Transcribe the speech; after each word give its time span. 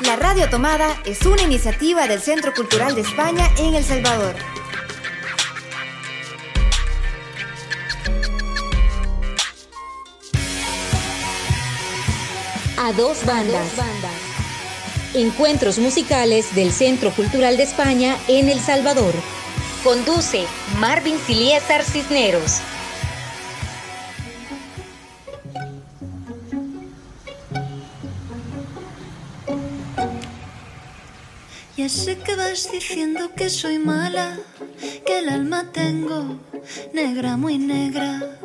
La 0.00 0.16
Radio 0.16 0.48
Tomada 0.48 0.96
es 1.04 1.24
una 1.26 1.42
iniciativa 1.42 2.06
del 2.06 2.20
Centro 2.20 2.52
Cultural 2.54 2.94
de 2.94 3.00
España 3.00 3.50
en 3.58 3.74
El 3.74 3.84
Salvador. 3.84 4.34
A 12.78 12.92
dos 12.92 13.24
bandas. 13.24 13.68
Encuentros 15.14 15.78
musicales 15.78 16.54
del 16.54 16.72
Centro 16.72 17.10
Cultural 17.10 17.56
de 17.56 17.62
España 17.62 18.16
en 18.28 18.48
El 18.48 18.60
Salvador. 18.60 19.14
Conduce 19.82 20.44
Marvin 20.78 21.18
Siliesar 21.26 21.82
Cisneros. 21.84 22.60
Ya 31.86 31.90
sé 31.90 32.18
que 32.18 32.34
vas 32.34 32.68
diciendo 32.72 33.30
que 33.36 33.48
soy 33.48 33.78
mala, 33.78 34.40
que 35.06 35.20
el 35.20 35.28
alma 35.28 35.70
tengo 35.70 36.40
negra, 36.92 37.36
muy 37.36 37.58
negra, 37.58 38.40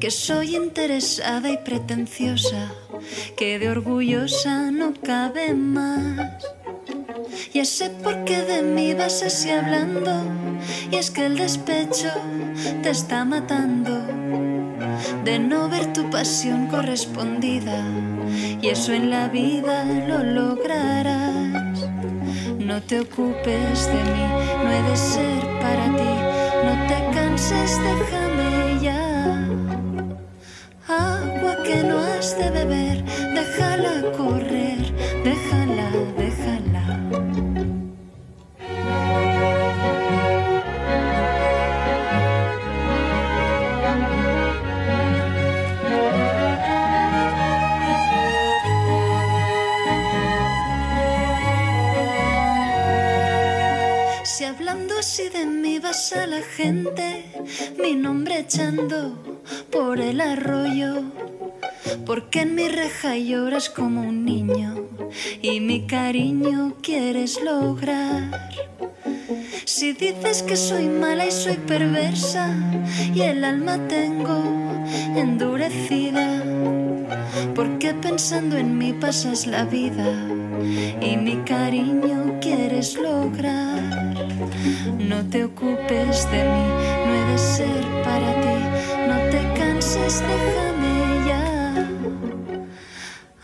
que 0.00 0.10
soy 0.10 0.56
interesada 0.56 1.50
y 1.50 1.58
pretenciosa, 1.58 2.72
que 3.36 3.58
de 3.58 3.68
orgullosa 3.68 4.70
no 4.70 4.94
cabe 4.94 5.52
más. 5.52 6.32
Ya 7.52 7.66
sé 7.66 7.90
por 7.90 8.24
qué 8.24 8.40
de 8.40 8.62
mí 8.62 8.94
vas 8.94 9.22
así 9.22 9.50
hablando, 9.50 10.12
y 10.90 10.96
es 10.96 11.10
que 11.10 11.26
el 11.26 11.36
despecho 11.36 12.08
te 12.82 12.88
está 12.88 13.26
matando 13.26 14.00
de 15.24 15.38
no 15.38 15.68
ver 15.68 15.92
tu 15.92 16.08
pasión 16.08 16.68
correspondida, 16.68 17.84
y 18.62 18.68
eso 18.68 18.94
en 18.94 19.10
la 19.10 19.28
vida 19.28 19.84
lo 19.84 20.22
lograrás. 20.22 21.45
No 22.66 22.82
te 22.82 22.98
ocupes 22.98 23.86
de 23.86 24.02
mí, 24.12 24.26
no 24.64 24.72
he 24.72 24.82
de 24.90 24.96
ser 24.96 25.40
para 25.60 25.84
ti, 25.84 26.14
no 26.64 26.86
te 26.88 27.16
canses, 27.16 27.78
déjame 27.80 28.35
a 56.12 56.26
la 56.26 56.40
gente, 56.40 57.24
mi 57.82 57.94
nombre 57.94 58.38
echando 58.38 59.18
por 59.72 59.98
el 59.98 60.20
arroyo, 60.20 61.02
porque 62.04 62.42
en 62.42 62.54
mi 62.54 62.68
reja 62.68 63.16
lloras 63.16 63.70
como 63.70 64.02
un 64.02 64.24
niño 64.24 64.86
y 65.42 65.58
mi 65.60 65.86
cariño 65.86 66.74
quieres 66.80 67.40
lograr. 67.42 68.50
Si 69.64 69.94
dices 69.94 70.44
que 70.44 70.56
soy 70.56 70.86
mala 70.86 71.26
y 71.26 71.32
soy 71.32 71.56
perversa 71.56 72.54
y 73.12 73.22
el 73.22 73.42
alma 73.42 73.88
tengo 73.88 74.42
endurecida, 75.16 76.44
porque 77.54 77.94
pensando 77.94 78.56
en 78.56 78.78
mí 78.78 78.92
pasas 78.92 79.46
la 79.46 79.64
vida 79.64 80.28
y 81.00 81.16
mi 81.16 81.38
cariño 81.38 82.38
quieres 82.40 82.94
lograr. 82.96 83.75
No 84.98 85.24
te 85.28 85.44
ocupes 85.44 86.30
de 86.30 86.44
mí, 86.44 86.66
no 87.06 87.14
he 87.14 87.32
de 87.32 87.38
ser 87.38 88.02
para 88.02 88.34
ti, 88.40 88.56
no 89.08 89.16
te 89.30 89.58
canses, 89.58 90.20
déjame 90.20 91.26
ya. 91.26 91.88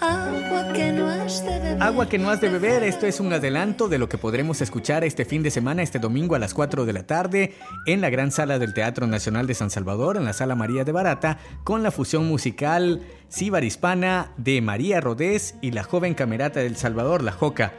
Agua 0.01 0.73
que 0.73 0.93
no 0.93 1.09
has 1.09 1.45
de 1.45 1.59
beber. 1.61 1.83
Agua 1.83 2.09
que 2.09 2.19
no 2.19 2.31
has 2.31 2.41
de 2.41 2.49
beber, 2.49 2.83
esto 2.83 3.07
es 3.07 3.21
un 3.21 3.33
adelanto 3.33 3.89
de 3.89 3.99
lo 3.99 4.09
que 4.09 4.19
podremos 4.19 4.61
escuchar 4.61 5.05
este 5.05 5.25
fin 5.25 5.43
de 5.43 5.51
semana, 5.51 5.83
este 5.83 5.99
domingo 5.99 6.35
a 6.35 6.41
las 6.41 6.55
4 6.55 6.85
de 6.85 6.93
la 6.93 7.07
tarde, 7.07 7.55
en 7.87 8.01
la 8.01 8.11
gran 8.11 8.33
sala 8.33 8.59
del 8.59 8.75
Teatro 8.75 9.07
Nacional 9.07 9.47
de 9.47 9.55
San 9.55 9.71
Salvador, 9.71 10.17
en 10.17 10.25
la 10.25 10.33
Sala 10.33 10.57
María 10.57 10.85
de 10.85 10.93
Barata, 10.93 11.39
con 11.63 11.83
la 11.83 11.93
fusión 11.93 12.27
musical 12.27 13.03
Cibar 13.31 13.63
Hispana 13.63 14.33
de 14.37 14.61
María 14.61 15.01
Rodés 15.01 15.55
y 15.61 15.71
la 15.71 15.85
joven 15.85 16.15
camerata 16.15 16.61
del 16.61 16.77
Salvador, 16.77 17.23
La 17.23 17.33
Joca. 17.33 17.73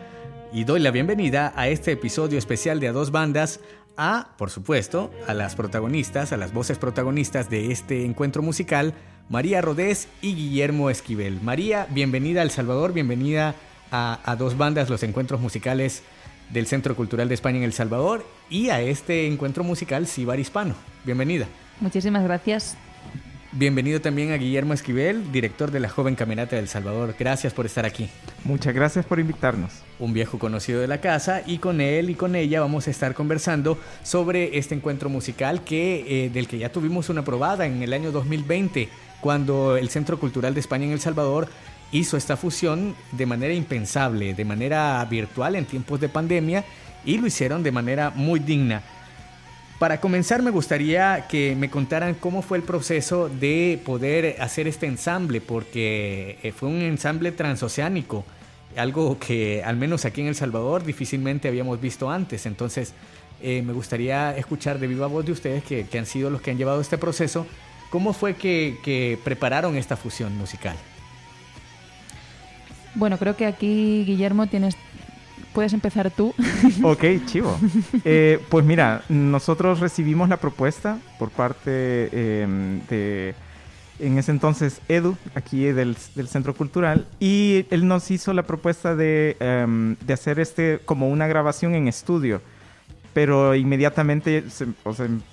Y 0.56 0.66
doy 0.66 0.80
la 0.81 0.91
bienvenida 0.91 1.52
a 1.56 1.68
este 1.68 1.94
episodio 1.94 2.38
especial 2.38 2.80
de 2.80 2.88
A 2.88 2.91
Dos 2.91 3.09
Bandas, 3.09 3.59
a, 3.97 4.36
por 4.38 4.52
supuesto, 4.52 5.09
a 5.28 5.34
las 5.34 5.56
protagonistas, 5.56 6.31
a 6.31 6.38
las 6.38 6.53
voces 6.53 6.78
protagonistas 6.78 7.50
de 7.50 7.72
este 7.72 8.06
encuentro 8.06 8.44
musical, 8.44 8.94
María 9.30 9.62
Rodés 9.62 10.09
y 10.22 10.36
Guillermo 10.36 10.92
Esquivel. 10.92 11.42
María, 11.42 11.88
bienvenida 11.90 12.42
a 12.42 12.44
El 12.44 12.52
Salvador, 12.52 12.94
bienvenida 12.94 13.56
a, 13.90 14.19
a 14.24 14.36
Dos 14.36 14.56
Bandas, 14.56 14.92
los 14.92 15.02
encuentros 15.02 15.42
musicales 15.42 16.03
del 16.52 16.68
Centro 16.68 16.96
Cultural 16.96 17.30
de 17.30 17.34
España 17.34 17.58
en 17.58 17.63
El 17.63 17.74
Salvador 17.74 18.24
y 18.47 18.69
a 18.69 18.80
este 18.80 19.25
encuentro 19.25 19.63
musical 19.63 20.06
Cibar 20.06 20.40
Hispano. 20.40 20.75
Bienvenida. 21.03 21.47
Muchísimas 21.80 22.24
gracias. 22.24 22.78
Bienvenido 23.56 24.02
también 24.02 24.31
a 24.31 24.38
Guillermo 24.38 24.74
Esquivel, 24.74 25.31
director 25.31 25.69
de 25.69 25.80
la 25.80 25.88
Joven 25.88 26.16
Camerata 26.16 26.56
del 26.56 26.68
Salvador. 26.68 27.16
Gracias 27.19 27.53
por 27.53 27.68
estar 27.68 27.86
aquí. 27.86 28.09
Muchas 28.44 28.74
gracias 28.74 29.06
por 29.06 29.19
invitarnos. 29.19 29.84
Un 30.03 30.12
viejo 30.12 30.38
conocido 30.38 30.81
de 30.81 30.88
la 30.88 31.00
casa 31.00 31.44
y 31.47 31.59
con 31.59 31.80
él 31.80 32.09
y 32.09 32.16
con 32.16 32.36
ella 32.36 32.59
vamos 32.59 32.90
a 32.90 32.91
estar 32.91 33.14
conversando 33.14 33.80
sobre 34.03 34.58
este 34.58 34.75
encuentro 34.75 35.08
musical 35.08 35.64
que, 35.64 36.25
eh, 36.25 36.30
del 36.30 36.50
que 36.50 36.58
ya 36.58 36.74
tuvimos 36.74 37.08
una 37.08 37.24
probada 37.24 37.66
en 37.66 37.81
el 37.81 37.94
año 37.94 38.12
2020 38.12 38.90
cuando 39.22 39.78
el 39.78 39.88
Centro 39.88 40.19
Cultural 40.19 40.53
de 40.53 40.59
España 40.59 40.84
en 40.84 40.92
El 40.92 41.00
Salvador 41.00 41.47
hizo 41.94 42.18
esta 42.18 42.36
fusión 42.36 42.97
de 43.13 43.25
manera 43.25 43.53
impensable, 43.53 44.34
de 44.34 44.44
manera 44.44 45.06
virtual 45.06 45.56
en 45.56 45.63
tiempos 45.63 46.02
de 46.02 46.09
pandemia 46.09 46.66
y 47.06 47.18
lo 47.18 47.25
hicieron 47.25 47.63
de 47.63 47.72
manera 47.72 48.09
muy 48.09 48.42
digna. 48.42 48.81
Para 49.80 50.02
comenzar 50.02 50.42
me 50.42 50.52
gustaría 50.52 51.28
que 51.30 51.56
me 51.56 51.69
contaran 51.69 52.16
cómo 52.16 52.42
fue 52.42 52.58
el 52.58 52.66
proceso 52.66 53.30
de 53.30 53.80
poder 53.86 54.36
hacer 54.42 54.68
este 54.68 54.86
ensamble, 54.86 55.40
porque 55.40 56.40
eh, 56.44 56.52
fue 56.52 56.68
un 56.68 56.81
ensamble 56.81 57.31
transoceánico, 57.31 58.25
algo 58.78 59.18
que 59.20 59.64
al 59.64 59.78
menos 59.78 60.06
aquí 60.06 60.22
en 60.22 60.28
El 60.28 60.36
Salvador 60.36 60.84
difícilmente 60.84 61.48
habíamos 61.48 61.80
visto 61.80 62.10
antes. 62.10 62.46
Entonces 62.46 62.94
eh, 63.42 63.62
me 63.62 63.74
gustaría 63.74 64.36
escuchar 64.38 64.80
de 64.80 64.88
viva 64.88 65.08
voz 65.08 65.26
de 65.26 65.32
ustedes 65.32 65.64
que, 65.64 65.86
que, 65.88 66.00
han 66.00 66.06
sido 66.06 66.30
los 66.30 66.42
que 66.42 66.52
han 66.52 66.58
llevado 66.58 66.82
este 66.82 66.98
proceso, 66.98 67.46
cómo 67.90 68.14
fue 68.14 68.36
que, 68.36 68.78
que 68.84 69.20
prepararon 69.24 69.76
esta 69.76 69.96
fusión 69.96 70.38
musical. 70.38 70.76
Bueno, 72.96 73.18
creo 73.18 73.36
que 73.36 73.46
aquí, 73.46 74.04
Guillermo, 74.06 74.48
tienes 74.48 74.76
puedes 75.54 75.74
empezar 75.74 76.12
tú. 76.12 76.34
Ok, 76.84 77.04
chivo. 77.26 77.58
Eh, 78.04 78.40
pues 78.50 78.66
mira, 78.66 79.04
nosotros 79.10 79.80
recibimos 79.80 80.28
la 80.28 80.38
propuesta 80.38 80.98
por 81.20 81.30
parte 81.30 82.10
eh, 82.12 82.48
de, 82.90 83.36
en 84.00 84.18
ese 84.18 84.31
entonces, 84.31 84.81
Edu, 84.88 85.16
aquí 85.36 85.66
del, 85.66 85.96
del, 86.16 86.28
Centro 86.28 86.54
Cultural, 86.54 87.06
y 87.20 87.66
él 87.70 87.88
nos 87.88 88.09
hizo 88.12 88.34
la 88.34 88.44
propuesta 88.44 88.96
de, 88.96 89.38
um, 89.66 89.96
de 89.96 90.14
hacer 90.14 90.40
este 90.40 90.80
como 90.86 91.09
una 91.09 91.28
grabación 91.28 91.76
en 91.76 91.88
estudio. 91.88 92.42
Pero 93.14 93.54
inmediatamente 93.54 94.44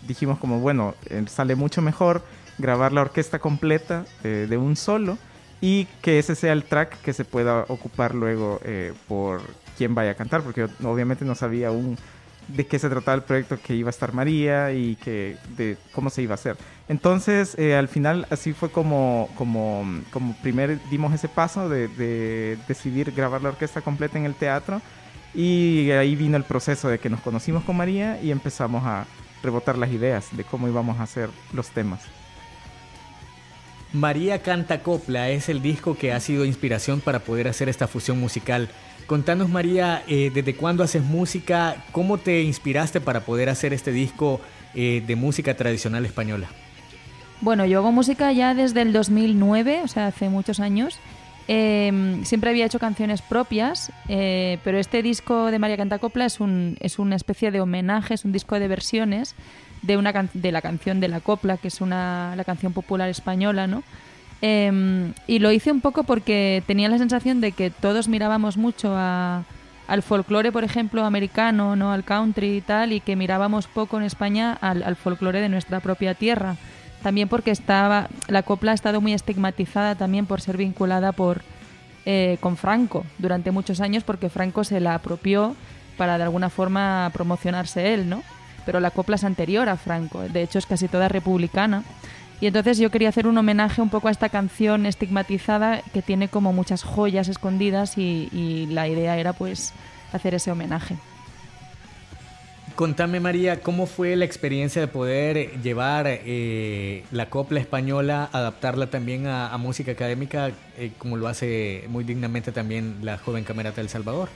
dijimos 0.07 0.39
como, 0.39 0.61
bueno, 0.61 0.95
eh, 1.07 1.25
sale 1.29 1.55
mucho 1.55 1.81
mejor 1.81 2.23
grabar 2.59 2.93
la 2.93 3.01
orquesta 3.01 3.39
completa 3.39 4.05
eh, 4.23 4.47
de 4.49 4.57
un 4.59 4.77
solo 4.77 5.17
y 5.63 5.87
que 6.03 6.19
ese 6.19 6.35
sea 6.35 6.53
el 6.53 6.65
track 6.65 7.01
que 7.01 7.15
se 7.15 7.25
pueda 7.25 7.65
ocupar 7.69 8.15
luego 8.15 8.61
eh, 8.65 8.93
por 9.09 9.41
quién 9.79 9.95
vaya 9.95 10.11
a 10.11 10.15
cantar, 10.15 10.43
porque 10.43 10.69
obviamente 10.85 11.25
no 11.25 11.35
sabía 11.35 11.69
aún 11.69 11.97
de 12.55 12.67
qué 12.67 12.79
se 12.79 12.89
trataba 12.89 13.17
el 13.17 13.23
proyecto 13.23 13.59
que 13.61 13.75
iba 13.75 13.89
a 13.89 13.91
estar 13.91 14.13
María 14.13 14.73
y 14.73 14.97
que 14.97 15.37
de 15.57 15.77
cómo 15.93 16.11
se 16.11 16.23
iba 16.23 16.33
a 16.33 16.35
hacer. 16.35 16.57
Entonces, 16.89 17.57
eh, 17.59 17.77
al 17.77 17.89
final 17.89 18.27
así 18.31 18.53
fue 18.53 18.71
como, 18.71 19.29
como, 19.37 19.85
como 20.11 20.35
primero 20.43 20.77
dimos 20.91 21.15
ese 21.15 21.29
paso 21.29 21.69
de, 21.69 21.89
de, 21.89 22.59
decidir 22.67 23.13
grabar 23.13 23.43
la 23.43 23.51
orquesta 23.51 23.81
completa 23.81 24.19
en 24.19 24.27
el 24.27 24.35
teatro 24.35 24.81
y 25.35 25.91
ahí 25.93 26.17
vino 26.17 26.37
el 26.37 26.45
proceso 26.45 26.89
de 26.89 26.99
que 26.99 27.09
nos 27.09 27.21
conocimos 27.21 27.65
con 27.65 27.77
María 27.77 28.21
y 28.21 28.31
empezamos 28.31 28.85
a 28.85 29.07
rebotar 29.43 29.79
las 29.79 29.91
ideas 29.91 30.29
de 30.37 30.45
cómo 30.45 30.69
íbamos 30.69 30.99
a 30.99 31.05
hacer 31.05 31.31
los 31.53 31.71
temas. 31.71 32.01
María 33.93 34.41
Canta 34.41 34.83
Copla 34.83 35.31
es 35.31 35.49
el 35.49 35.63
disco 35.63 35.97
que 35.97 36.13
ha 36.13 36.21
sido 36.21 36.45
inspiración 36.45 37.01
para 37.01 37.21
poder 37.21 37.49
hacer 37.49 37.69
esta 37.69 37.89
fusión 37.89 38.21
musical. 38.21 38.69
Contanos 39.07 39.49
María, 39.49 40.05
eh, 40.07 40.31
¿desde 40.33 40.55
cuándo 40.55 40.85
haces 40.85 41.03
música? 41.03 41.85
¿Cómo 41.91 42.19
te 42.19 42.43
inspiraste 42.43 43.01
para 43.01 43.21
poder 43.21 43.49
hacer 43.49 43.73
este 43.73 43.91
disco 43.91 44.41
eh, 44.75 45.03
de 45.05 45.17
música 45.17 45.55
tradicional 45.55 46.07
española? 46.07 46.49
Bueno, 47.41 47.67
yo 47.67 47.79
hago 47.79 47.91
música 47.91 48.31
ya 48.31 48.55
desde 48.55 48.83
el 48.83 48.93
2009, 48.93 49.81
o 49.83 49.89
sea, 49.89 50.07
hace 50.07 50.29
muchos 50.29 50.61
años. 50.61 51.01
Em, 51.49 52.25
siempre 52.25 52.51
había 52.51 52.67
hecho 52.67 52.79
canciones 52.79 53.23
propias, 53.23 53.91
eh, 54.09 54.59
pero 54.63 54.79
este 54.79 55.03
disco 55.03 55.51
de 55.51 55.59
María 55.59 55.77
Cantacopla 55.77 56.27
es, 56.27 56.39
es 56.79 56.99
una 57.01 57.17
especie 57.17 57.51
de 57.51 57.61
homenaje, 57.61 58.15
es 58.15 58.25
un 58.25 58.31
disco 58.31 58.61
de 58.61 58.69
versiones 58.69 59.35
de, 59.83 59.97
una 59.97 60.13
de 60.35 60.53
la 60.53 60.63
canción 60.63 61.01
de 61.01 61.09
la 61.09 61.21
copla, 61.21 61.57
que 61.57 61.69
es 61.69 61.81
una, 61.81 62.35
la 62.37 62.45
canción 62.45 62.73
popular 62.73 63.09
española, 63.09 63.67
¿no? 63.67 63.83
Em, 64.43 65.13
y 65.27 65.39
lo 65.39 65.53
hice 65.53 65.71
un 65.71 65.81
poco 65.81 66.05
porque 66.05 66.63
tenía 66.67 66.89
la 66.89 66.99
sensación 66.99 67.41
de 67.41 67.53
que 67.53 67.71
todos 67.71 68.09
mirábamos 68.09 68.57
mucho 68.57 68.97
al 68.97 70.03
folclore, 70.03 70.51
por 70.51 70.65
ejemplo, 70.65 71.05
americano, 71.05 71.77
no 71.77 71.93
al 71.93 72.05
country 72.05 72.57
y 72.57 72.61
tal, 72.61 72.93
y 72.93 73.01
que 73.01 73.17
mirábamos 73.17 73.67
poco 73.67 73.99
en 73.99 74.05
España 74.05 74.57
al, 74.61 74.83
al 74.83 74.97
folclore 74.97 75.41
de 75.41 75.49
nuestra 75.49 75.81
propia 75.81 76.15
tierra. 76.15 76.57
También 77.03 77.29
porque 77.29 77.51
estaba 77.51 78.09
la 78.29 78.43
copla 78.43 78.73
ha 78.73 78.75
estado 78.75 79.01
muy 79.01 79.15
estigmatizada 79.15 79.95
también 79.95 80.27
por 80.27 80.41
ser 80.41 80.57
vinculada 80.57 81.13
por 81.13 81.43
eh, 82.07 82.39
con 82.41 82.57
Franco 82.57 83.05
durante 83.19 83.51
muchos 83.51 83.81
años, 83.81 84.05
porque 84.05 84.31
Franco 84.31 84.65
se 84.65 84.81
la 84.81 84.95
apropió 84.95 85.55
para 85.99 86.17
de 86.17 86.25
alguna 86.25 86.49
forma 86.49 87.11
promocionarse 87.13 87.93
él, 87.93 88.09
¿no? 88.09 88.23
Pero 88.67 88.81
la 88.81 88.91
copla 88.91 89.17
es 89.17 89.25
anterior 89.25 89.69
a 89.69 89.77
Franco, 89.77 90.21
de 90.21 90.43
hecho 90.43 90.59
es 90.59 90.67
casi 90.67 90.89
toda 90.89 91.09
republicana. 91.09 91.83
Y 92.41 92.47
entonces 92.47 92.79
yo 92.79 92.91
quería 92.91 93.11
hacer 93.11 93.27
un 93.27 93.37
homenaje 93.37 93.83
un 93.83 93.91
poco 93.91 94.09
a 94.09 94.11
esta 94.11 94.31
canción 94.31 94.87
estigmatizada 94.87 95.83
que 95.93 96.01
tiene 96.01 96.29
como 96.29 96.55
muchas 96.55 96.83
joyas 96.83 97.29
escondidas 97.29 97.99
y, 97.99 98.67
la 98.71 98.89
idea 98.89 99.19
era 99.19 99.33
pues 99.35 99.73
hacer 100.13 100.35
ese 100.35 100.51
homenaje. 100.51 100.97
Contame 102.77 103.21
María, 103.21 103.61
¿cómo 103.61 103.85
fue 103.85 104.17
la 104.17 104.25
experiencia 104.25 104.81
de 104.81 104.89
poder 104.89 105.61
llevar 105.61 106.07
eh, 106.09 107.05
la 107.11 107.29
copla 107.29 107.61
española, 107.61 108.31
adaptarla 108.33 108.87
también 108.87 109.27
a, 109.27 109.55
música 109.59 109.93
académica, 109.93 110.51
eh, 110.79 110.93
como 110.97 111.19
lo 111.19 111.29
hace 111.29 111.85
muy 111.89 112.05
dignamente 112.05 112.53
también 112.53 113.01
la 113.03 113.19
joven 113.19 113.45
camerata 113.45 113.83
del 113.83 113.91
Salvador? 113.91 114.31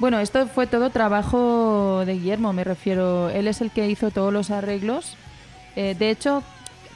Bueno, 0.00 0.18
esto 0.18 0.46
fue 0.46 0.66
todo 0.66 0.88
trabajo 0.88 2.04
de 2.06 2.14
Guillermo, 2.14 2.54
me 2.54 2.64
refiero. 2.64 3.28
Él 3.28 3.46
es 3.46 3.60
el 3.60 3.70
que 3.70 3.90
hizo 3.90 4.10
todos 4.10 4.32
los 4.32 4.50
arreglos. 4.50 5.14
Eh, 5.76 5.94
de 5.96 6.08
hecho, 6.08 6.42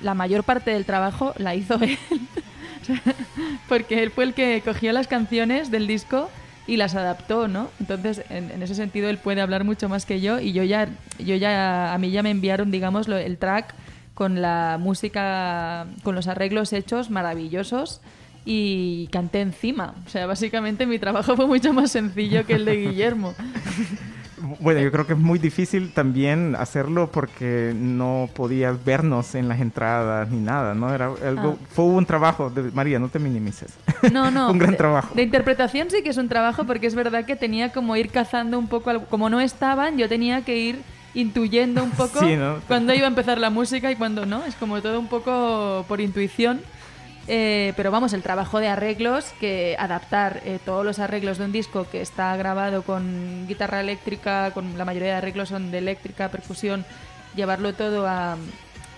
la 0.02 0.14
mayor 0.14 0.42
parte 0.42 0.70
del 0.70 0.86
trabajo 0.86 1.34
la 1.36 1.54
hizo 1.54 1.74
él. 1.82 1.98
Porque 3.68 4.02
él 4.02 4.10
fue 4.10 4.24
el 4.24 4.32
que 4.32 4.62
cogió 4.64 4.90
las 4.94 5.06
canciones 5.06 5.70
del 5.70 5.86
disco 5.86 6.30
y 6.66 6.78
las 6.78 6.94
adaptó, 6.94 7.46
¿no? 7.46 7.68
Entonces, 7.78 8.22
en, 8.30 8.62
ese 8.62 8.74
sentido, 8.74 9.10
él 9.10 9.18
puede 9.18 9.42
hablar 9.42 9.64
mucho 9.64 9.86
más 9.90 10.06
que 10.06 10.22
yo 10.22 10.40
y 10.40 10.54
yo 10.54 10.62
ya, 10.62 10.88
yo 11.18 11.36
ya, 11.36 11.92
a 11.92 11.98
mí 11.98 12.10
ya 12.10 12.22
me 12.22 12.30
enviaron, 12.30 12.70
digamos, 12.70 13.06
el 13.06 13.36
track 13.36 13.74
con 14.14 14.40
la 14.40 14.78
música, 14.80 15.88
con 16.02 16.14
los 16.14 16.26
arreglos 16.26 16.72
hechos 16.72 17.10
maravillosos 17.10 18.00
y 18.44 19.08
canté 19.08 19.40
encima. 19.40 19.94
O 20.06 20.10
sea, 20.10 20.26
básicamente 20.26 20.86
mi 20.86 20.98
trabajo 20.98 21.36
fue 21.36 21.46
mucho 21.46 21.72
más 21.72 21.90
sencillo 21.90 22.44
que 22.46 22.54
el 22.54 22.64
de 22.64 22.76
Guillermo. 22.76 23.34
Bueno, 24.60 24.80
yo 24.80 24.92
creo 24.92 25.06
que 25.06 25.14
es 25.14 25.18
muy 25.18 25.38
difícil 25.38 25.92
también 25.92 26.54
hacerlo 26.56 27.10
porque 27.10 27.72
no 27.74 28.28
podías 28.34 28.84
vernos 28.84 29.34
en 29.34 29.48
las 29.48 29.60
entradas 29.60 30.28
ni 30.30 30.38
nada, 30.38 30.74
¿no? 30.74 30.94
Era 30.94 31.06
algo, 31.06 31.58
ah. 31.58 31.66
fue 31.70 31.86
un 31.86 32.04
trabajo, 32.04 32.50
de, 32.50 32.70
María, 32.72 32.98
no 32.98 33.08
te 33.08 33.18
minimices. 33.18 33.72
No, 34.12 34.30
no. 34.30 34.50
un 34.52 34.58
gran 34.58 34.76
trabajo. 34.76 35.14
De 35.14 35.22
interpretación 35.22 35.88
sí 35.90 36.02
que 36.02 36.10
es 36.10 36.16
un 36.18 36.28
trabajo 36.28 36.64
porque 36.64 36.86
es 36.86 36.94
verdad 36.94 37.24
que 37.24 37.36
tenía 37.36 37.72
como 37.72 37.96
ir 37.96 38.10
cazando 38.10 38.58
un 38.58 38.68
poco, 38.68 38.92
como 39.08 39.30
no 39.30 39.40
estaban, 39.40 39.96
yo 39.96 40.08
tenía 40.08 40.42
que 40.42 40.58
ir 40.58 40.82
intuyendo 41.14 41.82
un 41.82 41.92
poco 41.92 42.20
cuándo 42.68 42.92
iba 42.92 43.06
a 43.06 43.08
empezar 43.08 43.38
la 43.38 43.50
música 43.50 43.90
y 43.90 43.96
cuándo 43.96 44.26
no. 44.26 44.44
Es 44.44 44.56
como 44.56 44.80
todo 44.82 44.98
un 45.00 45.08
poco 45.08 45.84
por 45.88 46.00
intuición. 46.00 46.60
Eh, 47.26 47.72
pero 47.76 47.90
vamos, 47.90 48.12
el 48.12 48.22
trabajo 48.22 48.60
de 48.60 48.68
arreglos, 48.68 49.32
que 49.40 49.76
adaptar 49.78 50.42
eh, 50.44 50.58
todos 50.64 50.84
los 50.84 50.98
arreglos 50.98 51.38
de 51.38 51.46
un 51.46 51.52
disco 51.52 51.86
que 51.90 52.02
está 52.02 52.36
grabado 52.36 52.82
con 52.82 53.46
guitarra 53.48 53.80
eléctrica, 53.80 54.50
con 54.50 54.76
la 54.76 54.84
mayoría 54.84 55.08
de 55.08 55.14
arreglos 55.14 55.48
son 55.48 55.70
de 55.70 55.78
eléctrica, 55.78 56.28
percusión, 56.28 56.84
llevarlo 57.34 57.72
todo 57.72 58.06
a, 58.06 58.36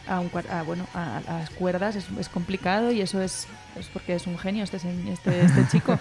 a, 0.09 0.21
un, 0.21 0.31
bueno, 0.67 0.87
a, 0.95 1.21
las 1.27 1.51
cuerdas 1.51 1.97
es, 1.97 2.07
es, 2.19 2.29
complicado 2.29 2.93
y 2.93 3.01
eso 3.01 3.21
es, 3.21 3.47
es, 3.79 3.87
porque 3.89 4.15
es 4.15 4.27
un 4.27 4.39
genio 4.39 4.65
este, 4.65 4.77
este, 4.77 5.45
este 5.45 5.69
chico. 5.71 5.99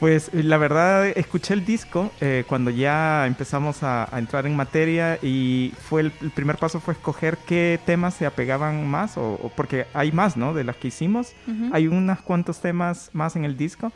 pues 0.00 0.30
la 0.32 0.56
verdad, 0.58 1.06
escuché 1.06 1.54
el 1.54 1.64
disco 1.64 2.10
eh, 2.20 2.44
cuando 2.46 2.70
ya 2.70 3.26
empezamos 3.26 3.82
a, 3.82 4.08
entrar 4.12 4.46
en 4.46 4.56
materia 4.56 5.18
y 5.22 5.72
fue 5.88 6.02
el, 6.02 6.10
primer 6.10 6.56
paso 6.56 6.80
fue 6.80 6.94
escoger 6.94 7.38
qué 7.46 7.80
temas 7.84 8.14
se 8.14 8.26
apegaban 8.26 8.86
más, 8.86 9.16
o, 9.16 9.50
porque 9.56 9.86
hay 9.94 10.12
más, 10.12 10.36
¿no? 10.36 10.54
De 10.54 10.64
las 10.64 10.76
que 10.76 10.88
hicimos. 10.88 11.32
Hay 11.72 11.86
unos 11.86 12.20
cuantos 12.20 12.60
temas 12.60 13.10
más 13.12 13.36
en 13.36 13.44
el 13.44 13.56
disco. 13.56 13.92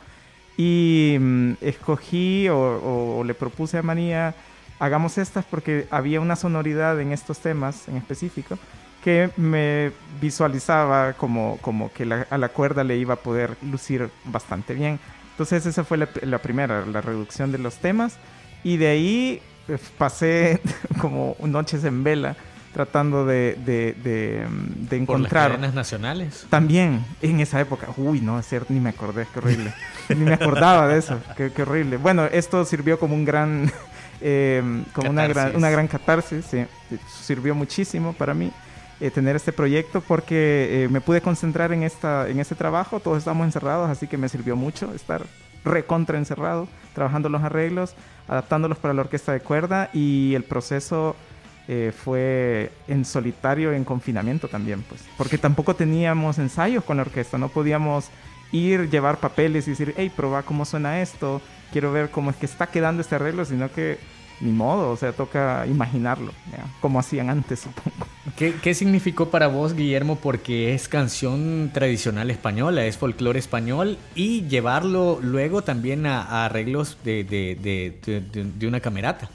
Y 0.59 1.17
mm, 1.19 1.51
escogí 1.61 2.49
o, 2.49 3.19
o 3.19 3.23
le 3.23 3.35
propuse 3.35 3.77
a 3.77 3.83
María 3.83 4.33
hagamos 4.79 5.17
estas 5.17 5.45
porque 5.45 5.87
había 5.91 6.21
una 6.21 6.35
sonoridad 6.35 6.99
en 6.99 7.11
estos 7.11 7.39
temas 7.39 7.87
en 7.87 7.97
específico 7.97 8.57
que 9.03 9.29
me 9.37 9.91
visualizaba 10.19 11.13
como, 11.13 11.57
como 11.61 11.91
que 11.93 12.03
a 12.29 12.37
la 12.37 12.49
cuerda 12.49 12.83
le 12.83 12.97
iba 12.97 13.13
a 13.13 13.17
poder 13.17 13.55
lucir 13.61 14.09
bastante 14.25 14.73
bien. 14.73 14.99
Entonces 15.31 15.65
esa 15.65 15.83
fue 15.83 15.97
la, 15.97 16.37
primera, 16.39 16.85
la 16.85 16.99
reducción 16.99 17.51
de 17.51 17.57
los 17.57 17.77
temas. 17.77 18.17
Y 18.63 18.77
de 18.77 18.87
ahí 18.87 19.41
pues, 19.65 19.81
pasé 19.97 20.59
como 20.99 21.35
noches 21.39 21.83
en 21.83 22.03
vela 22.03 22.35
tratando 22.73 23.25
de, 23.25 23.57
de, 23.65 23.95
de, 23.95 24.97
encontrar... 24.97 25.51
Por 25.51 25.61
las 25.61 25.73
nacionales. 25.73 26.45
También, 26.49 27.03
en 27.21 27.39
esa 27.39 27.59
época. 27.59 27.87
Uy, 27.97 28.21
no, 28.21 28.37
es 28.39 28.47
cierto, 28.47 28.71
ni 28.71 28.79
me 28.79 28.89
acordé, 28.89 29.25
qué 29.33 29.39
horrible. 29.39 29.73
ni 30.09 30.25
me 30.25 30.33
acordaba 30.33 30.87
de 30.87 30.99
eso, 30.99 31.19
qué, 31.35 31.51
qué 31.51 31.63
horrible. 31.63 31.97
Bueno, 31.97 32.25
esto 32.25 32.65
sirvió 32.65 32.99
como 32.99 33.15
un 33.15 33.25
gran 33.25 33.71
eh, 34.21 34.83
como 34.93 35.09
una 35.09 35.27
gran, 35.27 35.55
una 35.55 35.69
gran 35.69 35.87
catarsis, 35.87 36.45
sirvió 37.21 37.55
muchísimo 37.55 38.13
para 38.13 38.33
mí. 38.33 38.51
Eh, 38.99 39.11
tener 39.11 39.35
este 39.35 39.53
proyecto 39.53 40.01
porque 40.01 40.85
eh, 40.85 40.87
me 40.89 41.01
pude 41.01 41.21
concentrar 41.21 41.71
en, 41.71 41.83
esta, 41.83 42.27
en 42.27 42.39
este 42.39 42.55
trabajo, 42.55 42.99
todos 42.99 43.19
estamos 43.19 43.45
encerrados, 43.45 43.91
así 43.91 44.07
que 44.07 44.17
me 44.17 44.27
sirvió 44.27 44.55
mucho 44.55 44.91
estar 44.95 45.21
recontra 45.63 46.17
encerrado, 46.17 46.67
trabajando 46.95 47.29
los 47.29 47.43
arreglos, 47.43 47.93
adaptándolos 48.27 48.79
para 48.79 48.95
la 48.95 49.01
orquesta 49.01 49.33
de 49.33 49.39
cuerda 49.39 49.91
y 49.93 50.33
el 50.33 50.43
proceso 50.43 51.15
eh, 51.67 51.93
fue 51.95 52.71
en 52.87 53.05
solitario, 53.05 53.71
en 53.71 53.83
confinamiento 53.83 54.47
también, 54.47 54.83
pues, 54.89 55.03
porque 55.15 55.37
tampoco 55.37 55.75
teníamos 55.75 56.39
ensayos 56.39 56.83
con 56.83 56.97
la 56.97 57.03
orquesta, 57.03 57.37
no 57.37 57.49
podíamos 57.49 58.09
ir, 58.51 58.89
llevar 58.89 59.19
papeles 59.19 59.67
y 59.67 59.71
decir, 59.71 59.93
hey, 59.97 60.11
proba 60.15 60.43
cómo 60.43 60.65
suena 60.65 61.01
esto, 61.01 61.41
quiero 61.71 61.91
ver 61.91 62.09
cómo 62.09 62.31
es 62.31 62.37
que 62.37 62.45
está 62.45 62.67
quedando 62.67 63.01
este 63.01 63.15
arreglo, 63.15 63.45
sino 63.45 63.71
que 63.71 63.97
ni 64.39 64.51
modo, 64.51 64.91
o 64.91 64.97
sea, 64.97 65.13
toca 65.13 65.65
imaginarlo, 65.67 66.31
como 66.79 66.99
hacían 66.99 67.29
antes, 67.29 67.61
supongo. 67.61 68.05
¿Qué, 68.35 68.73
significó 68.75 69.29
para 69.29 69.47
vos, 69.47 69.73
Guillermo? 69.73 70.17
Porque 70.17 70.75
es 70.75 70.87
canción 70.87 71.71
tradicional 71.73 72.29
española, 72.29 72.85
es 72.85 72.97
folclore 72.97 73.39
español 73.39 73.97
y 74.13 74.47
llevarlo 74.47 75.19
luego 75.23 75.63
también 75.63 76.05
a, 76.05 76.45
arreglos 76.45 76.99
de, 77.03 77.23
de, 77.23 78.67
una 78.67 78.79
camerata. 78.79 79.29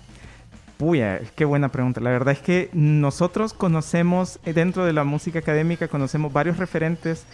Puya, 0.76 1.20
qué 1.34 1.44
buena 1.44 1.70
pregunta. 1.70 2.00
La 2.00 2.10
verdad 2.10 2.32
es 2.32 2.40
que 2.40 2.68
nosotros 2.72 3.54
conocemos, 3.54 4.38
eh, 4.44 4.52
dentro 4.52 4.84
de 4.84 4.92
la 4.92 5.04
música 5.04 5.40
académica, 5.40 5.88
conocemos 5.88 6.32
varios 6.32 6.58
referentes 6.58 7.24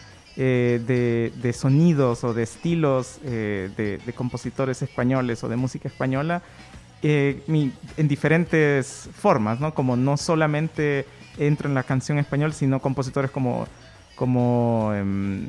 eh, 0.40 1.32
de, 1.34 1.52
sonidos 1.52 2.22
o 2.22 2.32
de 2.32 2.44
estilos 2.44 3.18
eh, 3.24 3.70
de, 3.76 4.12
compositores 4.12 4.80
españoles 4.82 5.42
o 5.42 5.48
de 5.48 5.56
música 5.56 5.88
española 5.88 6.42
eh, 7.02 7.42
en 7.96 8.06
diferentes 8.06 9.10
formas, 9.12 9.58
¿no? 9.58 9.74
Como 9.74 9.96
no 9.96 10.16
solamente 10.16 11.06
entra 11.38 11.68
en 11.68 11.74
la 11.74 11.82
canción 11.82 12.20
español, 12.20 12.52
sino 12.52 12.78
compositores 12.78 13.32
como, 13.32 13.66
como 14.14 14.92
em, 14.94 15.48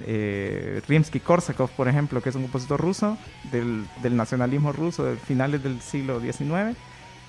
Rimsky-Korsakov, 0.87 1.69
por 1.77 1.87
ejemplo, 1.87 2.19
que 2.23 2.29
es 2.29 2.35
un 2.35 2.41
compositor 2.41 2.81
ruso 2.81 3.15
del, 3.51 3.85
del 4.01 4.17
nacionalismo 4.17 4.71
ruso 4.71 5.03
de 5.05 5.17
finales 5.17 5.61
del 5.61 5.81
siglo 5.81 6.19
XIX 6.19 6.75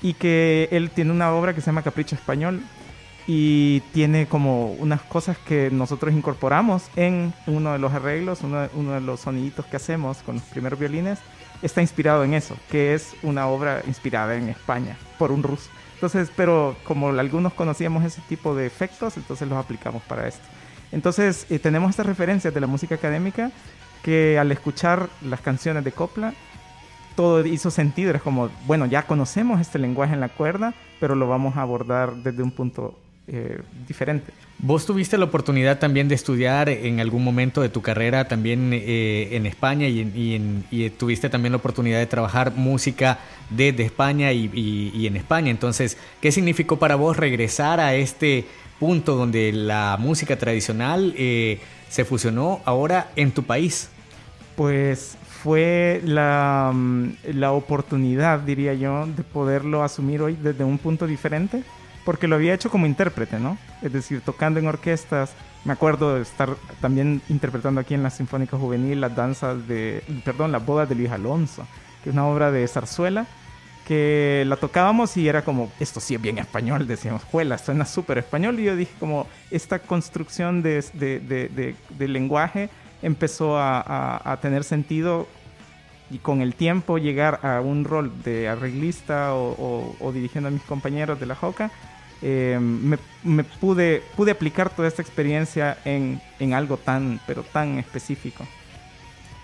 y 0.01 0.15
que 0.15 0.71
él 0.73 0.89
tiene 0.89 1.13
una 1.13 1.31
obra 1.35 1.55
que 1.55 1.61
se 1.61 1.67
llama 1.67 1.83
Capricho 1.83 2.15
Español, 2.15 2.63
y 3.33 3.79
tiene 3.93 4.27
como 4.27 4.73
unas 4.73 5.03
cosas 5.03 5.39
que 5.39 5.71
nosotros 5.71 6.13
incorporamos 6.13 6.91
en 6.97 7.33
uno 7.47 7.73
de 7.73 7.79
los 7.79 7.93
arreglos, 7.93 8.41
uno, 8.43 8.93
de 8.93 9.01
los 9.01 9.21
soniditos 9.21 9.67
que 9.67 9.77
hacemos 9.77 10.17
con 10.19 10.35
los 10.35 10.45
primeros 10.47 10.81
violines, 10.81 11.21
está 11.63 11.81
inspirado 11.81 12.25
en 12.25 12.35
eso, 12.35 12.57
que 12.73 12.93
es 12.93 13.15
una 13.23 13.47
obra 13.47 13.83
inspirada 13.87 14.35
en 14.35 14.49
España 14.49 14.97
por 15.17 15.31
un 15.31 15.45
ruso. 15.45 15.71
Entonces, 15.95 16.33
pero 16.35 16.75
como 16.83 17.11
algunos 17.11 17.55
conocíamos 17.55 18.03
ese 18.05 18.21
tipo 18.23 18.57
de 18.57 18.67
efectos, 18.67 19.17
entonces 19.17 19.47
los 19.47 19.59
aplicamos 19.59 20.03
para 20.03 20.27
esto. 20.27 20.43
Entonces, 20.91 21.47
eh, 21.51 21.61
tenemos 21.61 21.91
estas 21.91 22.07
referencias 22.07 22.53
de 22.53 22.61
la 22.61 22.67
música 22.67 22.97
académica 22.97 23.53
que 24.03 24.41
al 24.41 24.51
escuchar 24.51 25.09
las 25.23 25.41
canciones 25.41 25.85
de 25.85 25.93
Copla, 25.93 26.35
todo 27.15 27.47
hizo 27.47 27.71
sentido. 27.71 28.11
Era 28.11 28.19
como, 28.19 28.51
bueno, 28.67 28.87
ya 28.87 29.07
conocemos 29.07 29.61
este 29.61 29.79
lenguaje 29.79 30.15
en 30.15 30.21
la 30.21 30.31
cuerda, 30.31 30.75
pero 30.99 31.15
lo 31.15 31.29
vamos 31.29 31.57
a 31.57 31.63
abordar 31.63 32.17
desde 32.17 32.43
un 32.43 32.51
punto 32.51 32.99
eh, 33.27 33.61
diferente. 33.87 34.33
Vos 34.59 34.85
tuviste 34.85 35.17
la 35.17 35.25
oportunidad 35.25 35.79
también 35.79 36.09
de 36.09 36.15
estudiar 36.15 36.69
en 36.69 37.01
algún 37.01 37.25
momento 37.25 37.63
de 37.63 37.69
tu 37.69 37.81
carrera 37.81 38.27
también 38.29 38.73
eh, 38.73 39.29
en 39.33 39.47
España 39.47 39.87
y, 39.89 40.91
tuviste 40.99 41.31
también 41.31 41.53
la 41.53 41.59
oportunidad 41.59 41.99
de 41.99 42.07
trabajar 42.07 42.53
música 42.55 43.19
desde 43.49 43.85
España 43.85 44.33
y, 44.33 45.07
en 45.07 45.17
España. 45.17 45.51
Entonces, 45.51 45.97
¿qué 46.21 46.33
significó 46.33 46.79
para 46.79 46.97
vos 46.97 47.17
regresar 47.17 47.81
a 47.81 47.95
este 47.95 48.45
punto 48.79 49.15
donde 49.15 49.53
la 49.53 49.97
música 49.99 50.37
tradicional 50.37 51.15
eh, 51.17 51.61
se 51.89 52.05
fusionó 52.05 52.61
ahora 52.65 53.11
en 53.17 53.31
tu 53.31 53.45
país? 53.45 53.91
Pues 54.57 55.17
fue 55.43 56.03
la, 56.05 56.73
mm, 56.75 57.13
la 57.35 57.53
oportunidad, 57.53 58.41
diría 58.41 58.75
yo, 58.75 59.07
de 59.07 59.23
poderlo 59.23 59.83
asumir 59.85 60.21
hoy 60.21 60.37
desde 60.43 60.65
un 60.65 60.79
punto 60.79 61.07
diferente 61.07 61.63
porque 62.05 62.29
lo 62.29 62.37
había 62.37 62.55
hecho 62.55 62.71
como 62.71 62.87
intérprete, 62.87 63.39
¿no? 63.39 63.59
Es 63.83 63.93
decir, 63.93 64.21
tocando 64.21 64.61
en 64.61 64.67
orquestas. 64.67 65.33
Me 65.65 65.73
acuerdo 65.73 66.15
de 66.15 66.23
estar 66.23 66.57
también 66.81 67.21
interpretando 67.29 67.81
aquí 67.81 67.95
en 67.95 68.03
la 68.03 68.11
Sinfónica 68.11 68.57
Juvenil 68.57 69.01
las 69.01 69.15
danzas 69.15 69.69
de, 69.69 70.03
perdón, 70.25 70.53
las 70.53 70.65
bodas 70.65 70.89
de 70.89 70.95
Luis 70.95 71.11
Alonso, 71.11 71.67
que 72.03 72.11
es 72.11 72.15
una 72.15 72.27
obra 72.27 72.51
de 72.51 72.67
zarzuela 72.67 73.27
que 73.91 74.45
la 74.47 74.55
tocábamos 74.55 75.17
y 75.17 75.29
era 75.29 75.43
como, 75.43 75.73
esto 75.81 75.99
sí 75.99 76.15
es 76.15 76.23
bien 76.23 76.39
español, 76.39 76.87
decíamos, 76.87 77.25
juela, 77.25 77.59
suena 77.59 77.85
súper 77.85 78.19
español. 78.19 78.61
Y 78.61 78.65
yo 78.65 78.77
dije 78.77 78.93
como, 79.01 79.27
esta 79.51 79.81
construcción 79.81 80.63
de, 80.63 80.85
de, 80.95 81.75
de, 81.99 82.09
lenguaje 82.09 82.71
empezó 83.03 83.59
a, 83.59 84.21
a, 84.25 84.37
tener 84.41 84.63
sentido 84.63 85.27
y 86.11 86.19
con 86.19 86.43
el 86.43 86.55
tiempo 86.55 86.99
llegar 86.99 87.41
a 87.43 87.61
un 87.61 87.85
rol 87.85 88.13
de 88.25 88.49
arreglista 88.49 89.35
o, 89.35 89.97
o 89.99 90.13
dirigiendo 90.13 90.49
a 90.49 90.51
mis 90.51 90.63
compañeros 90.63 91.21
de 91.21 91.27
la 91.27 91.35
JOCA 91.35 91.71
eh, 92.23 92.59
me, 92.61 93.45
pude, 93.45 94.03
pude 94.15 94.33
aplicar 94.33 94.69
toda 94.71 94.89
esta 94.89 95.01
experiencia 95.01 95.79
en, 95.85 96.21
en, 96.39 96.53
algo 96.53 96.77
tan, 96.77 97.19
pero 97.27 97.43
tan 97.43 97.79
específico. 97.79 98.47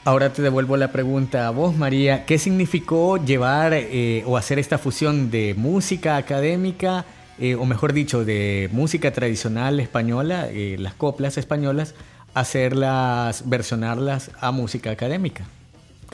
Ahora 0.04 0.32
te 0.32 0.42
devuelvo 0.42 0.76
la 0.76 0.92
pregunta 0.92 1.46
a 1.46 1.50
vos, 1.50 1.75
María. 1.75 2.26
¿Qué 2.26 2.38
significó 2.38 3.16
llevar 3.16 3.73
eh, 3.75 4.23
o 4.26 4.37
hacer 4.37 4.58
esta 4.58 4.78
fusión 4.78 5.30
de 5.30 5.54
música 5.56 6.16
académica, 6.16 7.06
eh, 7.38 7.54
o 7.54 7.64
mejor 7.64 7.92
dicho, 7.92 8.25
de 8.25 8.68
música 8.73 9.11
tradicional 9.11 9.80
española, 9.80 10.49
las 10.52 10.94
coplas 10.94 11.38
españolas, 11.38 11.94
hacerlas, 12.35 13.49
versionarlas 13.49 14.30
a 14.38 14.52
música 14.52 14.90
académica? 14.90 15.44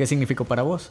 ¿Qué 0.02 0.06
significó 0.08 0.44
para 0.44 0.62
vos? 0.62 0.90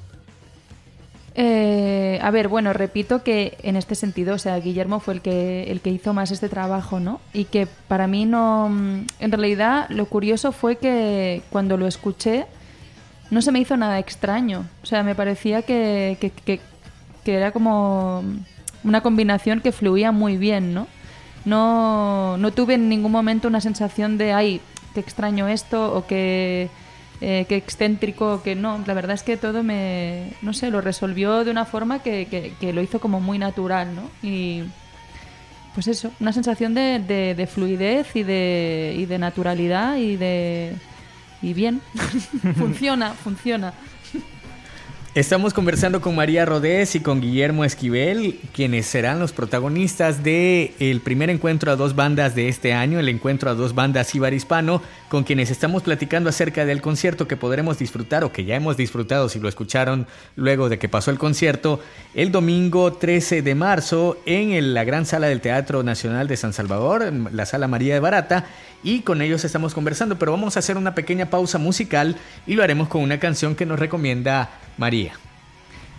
Eh, 1.35 2.17
a 2.21 2.31
ver, 2.31 2.47
bueno, 2.47 2.71
repito 2.71 3.23
que 3.23 3.57
en 3.61 3.75
este 3.75 3.93
sentido, 3.93 4.35
o 4.35 4.37
sea, 4.37 4.57
Guillermo 4.57 5.01
fue 5.01 5.15
el 5.15 5.21
que, 5.21 5.69
el 5.69 5.81
que 5.81 5.89
hizo 5.89 6.13
más 6.13 6.31
este 6.31 6.47
trabajo, 6.47 7.01
¿no? 7.01 7.19
Y 7.33 7.43
que 7.43 7.67
para 7.89 8.07
mí 8.07 8.25
no... 8.25 8.69
Mm, 8.69 9.07
en 9.19 9.31
realidad, 9.33 9.89
lo 9.89 10.05
curioso 10.05 10.53
fue 10.53 10.77
que 10.77 11.41
cuando 11.49 11.75
lo 11.75 11.87
escuché, 11.87 12.45
no 13.31 13.41
se 13.41 13.51
me 13.51 13.59
hizo 13.59 13.75
nada 13.75 13.99
extraño. 13.99 14.65
O 14.81 14.85
sea, 14.85 15.03
me 15.03 15.13
parecía 15.13 15.61
que, 15.61 16.17
que, 16.45 16.61
era 17.25 17.51
como 17.51 18.23
una 18.85 19.01
combinación 19.01 19.59
que 19.59 19.73
fluía 19.73 20.13
muy 20.13 20.37
bien, 20.37 20.73
¿no? 20.73 20.87
No, 21.43 22.37
no 22.37 22.51
tuve 22.51 22.75
en 22.75 22.87
ningún 22.87 23.11
momento 23.11 23.49
una 23.49 23.59
sensación 23.59 24.17
de, 24.17 24.31
ay, 24.31 24.61
qué 24.93 25.01
extraño 25.01 25.49
esto, 25.49 25.93
o 25.97 26.07
que 26.07 26.69
eh, 27.21 27.45
qué 27.47 27.55
excéntrico, 27.55 28.41
que 28.41 28.55
no. 28.55 28.83
La 28.87 28.95
verdad 28.95 29.13
es 29.13 29.21
que 29.21 29.37
todo 29.37 29.61
me, 29.61 30.33
no 30.41 30.53
sé, 30.53 30.71
lo 30.71 30.81
resolvió 30.81 31.43
de 31.43 31.51
una 31.51 31.65
forma 31.65 31.99
que, 31.99 32.27
que, 32.59 32.73
lo 32.73 32.81
hizo 32.81 32.99
como 32.99 33.21
muy 33.21 33.37
natural, 33.37 33.95
¿no? 33.95 34.09
Y 34.27 34.63
pues 35.75 35.87
eso, 35.87 36.11
una 36.19 36.33
sensación 36.33 36.73
de, 36.73 36.99
de, 37.37 37.47
fluidez 37.47 38.15
y 38.15 38.23
de, 38.23 38.95
y 38.97 39.05
de 39.05 39.19
naturalidad 39.19 39.97
y 39.97 40.17
de... 40.17 40.73
Y 41.43 41.53
bien, 41.53 41.81
funciona, 42.57 43.13
funciona. 43.13 43.73
Estamos 45.13 45.53
conversando 45.53 45.99
con 45.99 46.15
María 46.15 46.45
Rodés 46.45 46.95
y 46.95 47.01
con 47.01 47.19
Guillermo 47.19 47.65
Esquivel, 47.65 48.39
quienes 48.53 48.85
serán 48.85 49.19
los 49.19 49.33
protagonistas 49.33 50.23
del 50.23 50.71
el 50.79 51.01
primer 51.01 51.29
encuentro 51.29 51.69
a 51.69 51.75
dos 51.75 51.97
bandas 51.97 52.33
de 52.33 52.47
este 52.47 52.71
año, 52.71 52.97
el 52.97 53.09
encuentro 53.09 53.49
a 53.49 53.53
dos 53.53 53.75
bandas 53.75 54.15
Ibar-Hispano, 54.15 54.81
con 55.09 55.25
quienes 55.25 55.51
estamos 55.51 55.83
platicando 55.83 56.29
acerca 56.29 56.63
del 56.63 56.81
concierto 56.81 57.27
que 57.27 57.35
podremos 57.35 57.77
disfrutar 57.77 58.23
o 58.23 58.31
que 58.31 58.45
ya 58.45 58.55
hemos 58.55 58.77
disfrutado 58.77 59.27
si 59.27 59.41
lo 59.41 59.49
escucharon 59.49 60.07
luego 60.37 60.69
de 60.69 60.79
que 60.79 60.87
pasó 60.87 61.11
el 61.11 61.19
concierto, 61.19 61.81
el 62.13 62.31
domingo 62.31 62.93
13 62.93 63.41
de 63.41 63.53
marzo 63.53 64.17
en 64.25 64.73
la 64.73 64.85
gran 64.85 65.05
sala 65.05 65.27
del 65.27 65.41
Teatro 65.41 65.83
Nacional 65.83 66.29
de 66.29 66.37
San 66.37 66.53
Salvador, 66.53 67.11
la 67.33 67.45
sala 67.45 67.67
María 67.67 67.95
de 67.95 67.99
Barata, 67.99 68.45
y 68.81 69.01
con 69.01 69.21
ellos 69.21 69.43
estamos 69.43 69.73
conversando, 69.73 70.17
pero 70.17 70.31
vamos 70.31 70.55
a 70.55 70.59
hacer 70.59 70.77
una 70.77 70.95
pequeña 70.95 71.29
pausa 71.29 71.57
musical 71.57 72.15
y 72.47 72.53
lo 72.53 72.63
haremos 72.63 72.87
con 72.87 73.01
una 73.01 73.19
canción 73.19 73.55
que 73.55 73.65
nos 73.65 73.77
recomienda 73.77 74.49
María. 74.77 75.13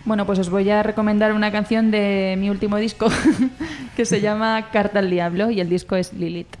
Bueno, 0.05 0.25
pues 0.25 0.37
os 0.39 0.49
voy 0.49 0.69
a 0.69 0.83
recomendar 0.83 1.31
una 1.31 1.51
canción 1.51 1.89
de 1.89 2.35
mi 2.37 2.49
último 2.49 2.77
disco 2.77 3.07
que 3.95 4.05
se 4.05 4.19
llama 4.19 4.69
Carta 4.71 4.99
al 4.99 5.09
Diablo 5.09 5.49
y 5.49 5.61
el 5.61 5.69
disco 5.69 5.95
es 5.95 6.11
Lilith. 6.11 6.57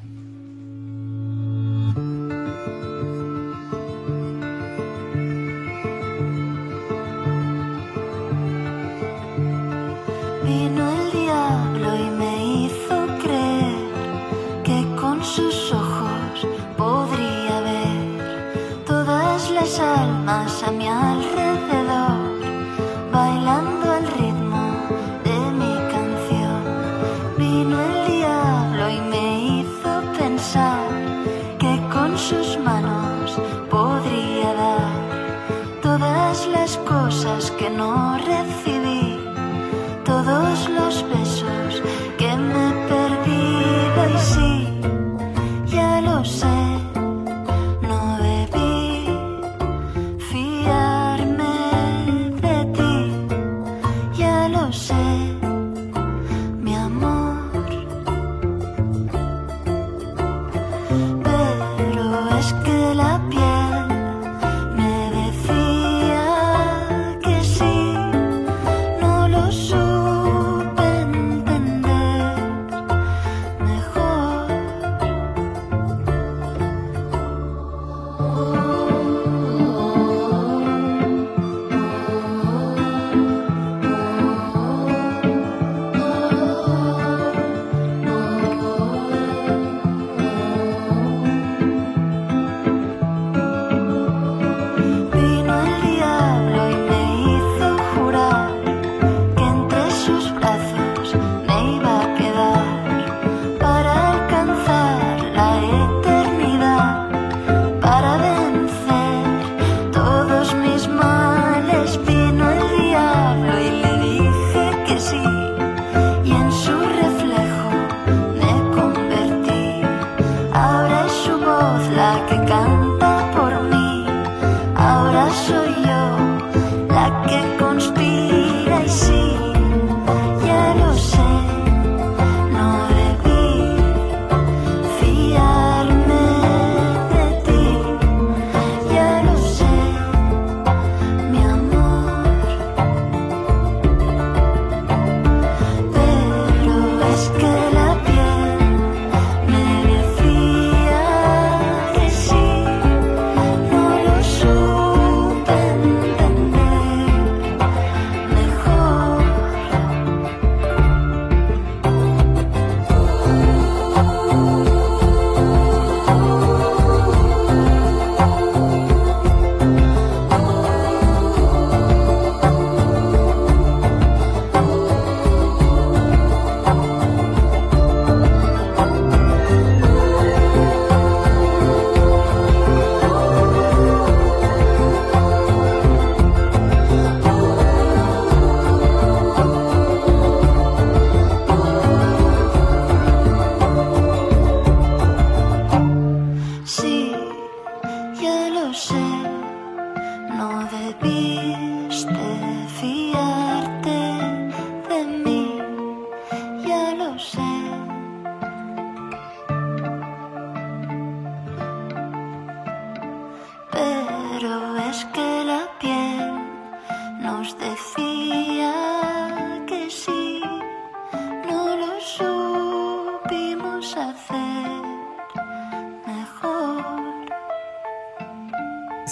Vino 10.45 10.89
el 10.89 11.11
diablo 11.11 11.95
y 11.97 12.09
me 12.11 12.65
hizo 12.65 13.07
creer 13.21 13.75
que 14.63 14.85
con 15.01 15.21
sus 15.21 15.73
ojos 15.73 16.47
podría 16.77 17.59
ver 17.59 18.85
todas 18.85 19.51
las 19.51 19.79
almas 19.81 20.63
a 20.63 20.71
mi 20.71 20.87
alrededor 20.87 21.42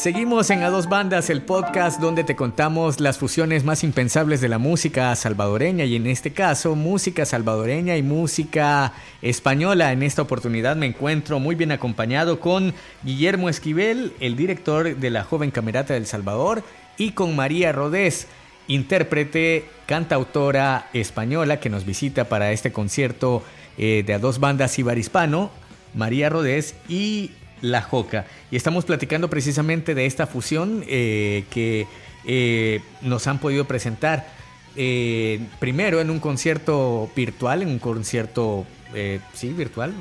Seguimos 0.01 0.49
en 0.49 0.63
A 0.63 0.71
Dos 0.71 0.89
Bandas, 0.89 1.29
el 1.29 1.43
podcast 1.43 2.01
donde 2.01 2.23
te 2.23 2.35
contamos 2.35 2.99
las 2.99 3.19
fusiones 3.19 3.63
más 3.63 3.83
impensables 3.83 4.41
de 4.41 4.49
la 4.49 4.57
música 4.57 5.15
salvadoreña 5.15 5.85
y 5.85 5.95
en 5.95 6.07
este 6.07 6.33
caso 6.33 6.73
música 6.75 7.23
salvadoreña 7.23 7.95
y 7.97 8.01
música 8.01 8.93
española. 9.21 9.91
En 9.91 10.01
esta 10.01 10.23
oportunidad 10.23 10.75
me 10.75 10.87
encuentro 10.87 11.37
muy 11.37 11.53
bien 11.53 11.71
acompañado 11.71 12.39
con 12.39 12.73
Guillermo 13.03 13.47
Esquivel, 13.47 14.13
el 14.19 14.35
director 14.35 14.95
de 14.95 15.09
la 15.11 15.23
Joven 15.23 15.51
Camerata 15.51 15.93
del 15.93 16.07
Salvador, 16.07 16.63
y 16.97 17.11
con 17.11 17.35
María 17.35 17.71
Rodés, 17.71 18.27
intérprete, 18.67 19.65
cantautora 19.85 20.89
española 20.93 21.59
que 21.59 21.69
nos 21.69 21.85
visita 21.85 22.25
para 22.25 22.51
este 22.51 22.71
concierto 22.71 23.43
eh, 23.77 24.01
de 24.03 24.15
A 24.15 24.17
Dos 24.17 24.39
Bandas 24.39 24.79
Hispano, 24.79 25.51
María 25.93 26.29
Rodés 26.29 26.73
y 26.89 27.29
la 27.61 27.81
Joca. 27.81 28.25
Y 28.49 28.55
estamos 28.55 28.85
platicando 28.85 29.29
precisamente 29.29 29.95
de 29.95 30.05
esta 30.05 30.27
fusión 30.27 30.83
eh, 30.87 31.45
que 31.49 31.87
eh, 32.25 32.81
nos 33.01 33.27
han 33.27 33.39
podido 33.39 33.65
presentar. 33.65 34.27
Eh, 34.75 35.39
primero 35.59 35.99
en 35.99 36.09
un 36.09 36.19
concierto 36.19 37.09
virtual, 37.15 37.61
en 37.61 37.69
un 37.69 37.79
concierto, 37.79 38.65
sí, 39.33 39.49
virtual. 39.49 39.93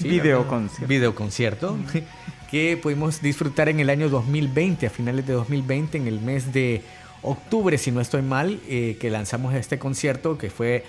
Sí, 0.00 0.08
videoconcierto. 0.08 0.86
Videoconcierto. 0.86 1.78
que 2.50 2.78
pudimos 2.78 3.20
disfrutar 3.20 3.68
en 3.68 3.80
el 3.80 3.90
año 3.90 4.08
2020, 4.08 4.86
a 4.86 4.90
finales 4.90 5.26
de 5.26 5.34
2020, 5.34 5.98
en 5.98 6.06
el 6.06 6.20
mes 6.20 6.52
de 6.52 6.82
octubre, 7.20 7.76
si 7.76 7.90
no 7.90 8.00
estoy 8.00 8.22
mal, 8.22 8.58
que 8.66 9.10
lanzamos 9.10 9.54
este 9.54 9.78
concierto 9.78 10.38
que 10.38 10.48
fue 10.48 10.84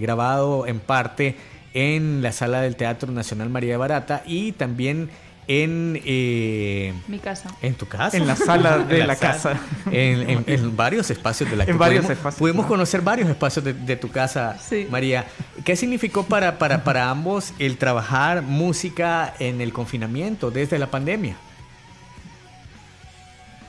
grabado 0.00 0.66
en 0.66 0.80
parte 0.80 1.36
en 1.74 2.22
la 2.22 2.32
sala 2.32 2.60
del 2.62 2.76
Teatro 2.76 3.12
Nacional 3.12 3.50
María 3.50 3.76
Barata 3.76 4.22
y 4.24 4.52
también 4.52 5.10
en 5.46 6.00
eh, 6.06 6.94
mi 7.06 7.18
casa. 7.18 7.50
En 7.60 7.74
tu 7.74 7.86
casa. 7.86 8.16
En 8.16 8.26
la 8.26 8.36
sala 8.36 8.78
de 8.88 9.04
la, 9.06 9.16
casa. 9.16 9.60
En, 9.90 10.76
varios 10.76 11.10
espacios 11.10 11.50
de 11.50 11.56
la 11.56 11.64
en 11.64 11.76
varios 11.76 12.08
espacios. 12.08 12.38
Pudimos 12.38 12.66
conocer 12.66 13.02
varios 13.02 13.28
espacios 13.28 13.64
de, 13.64 13.96
tu 13.96 14.10
casa, 14.10 14.56
María. 14.90 15.26
¿Qué 15.64 15.76
significó 15.76 16.24
para, 16.24 16.58
para, 16.58 16.84
para 16.84 17.10
ambos 17.10 17.52
el 17.58 17.76
trabajar 17.76 18.42
música 18.42 19.34
en 19.38 19.60
el 19.60 19.72
confinamiento 19.72 20.50
desde 20.50 20.78
la 20.78 20.86
pandemia? 20.86 21.36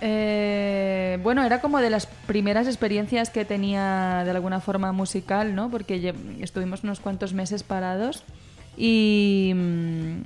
Eh, 0.02 0.85
bueno, 1.18 1.44
era 1.44 1.62
como 1.62 1.80
de 1.80 1.90
las 1.90 2.06
primeras 2.06 2.68
experiencias 2.68 3.30
que 3.30 3.46
tenía 3.46 4.24
de 4.24 4.32
alguna 4.32 4.60
forma 4.60 4.92
musical, 4.92 5.56
¿no? 5.56 5.70
Porque 5.70 6.14
estuvimos 6.42 6.84
unos 6.84 7.00
cuantos 7.00 7.34
meses 7.34 7.64
parados 7.64 8.24
y 8.78 9.54
mm, 9.56 10.22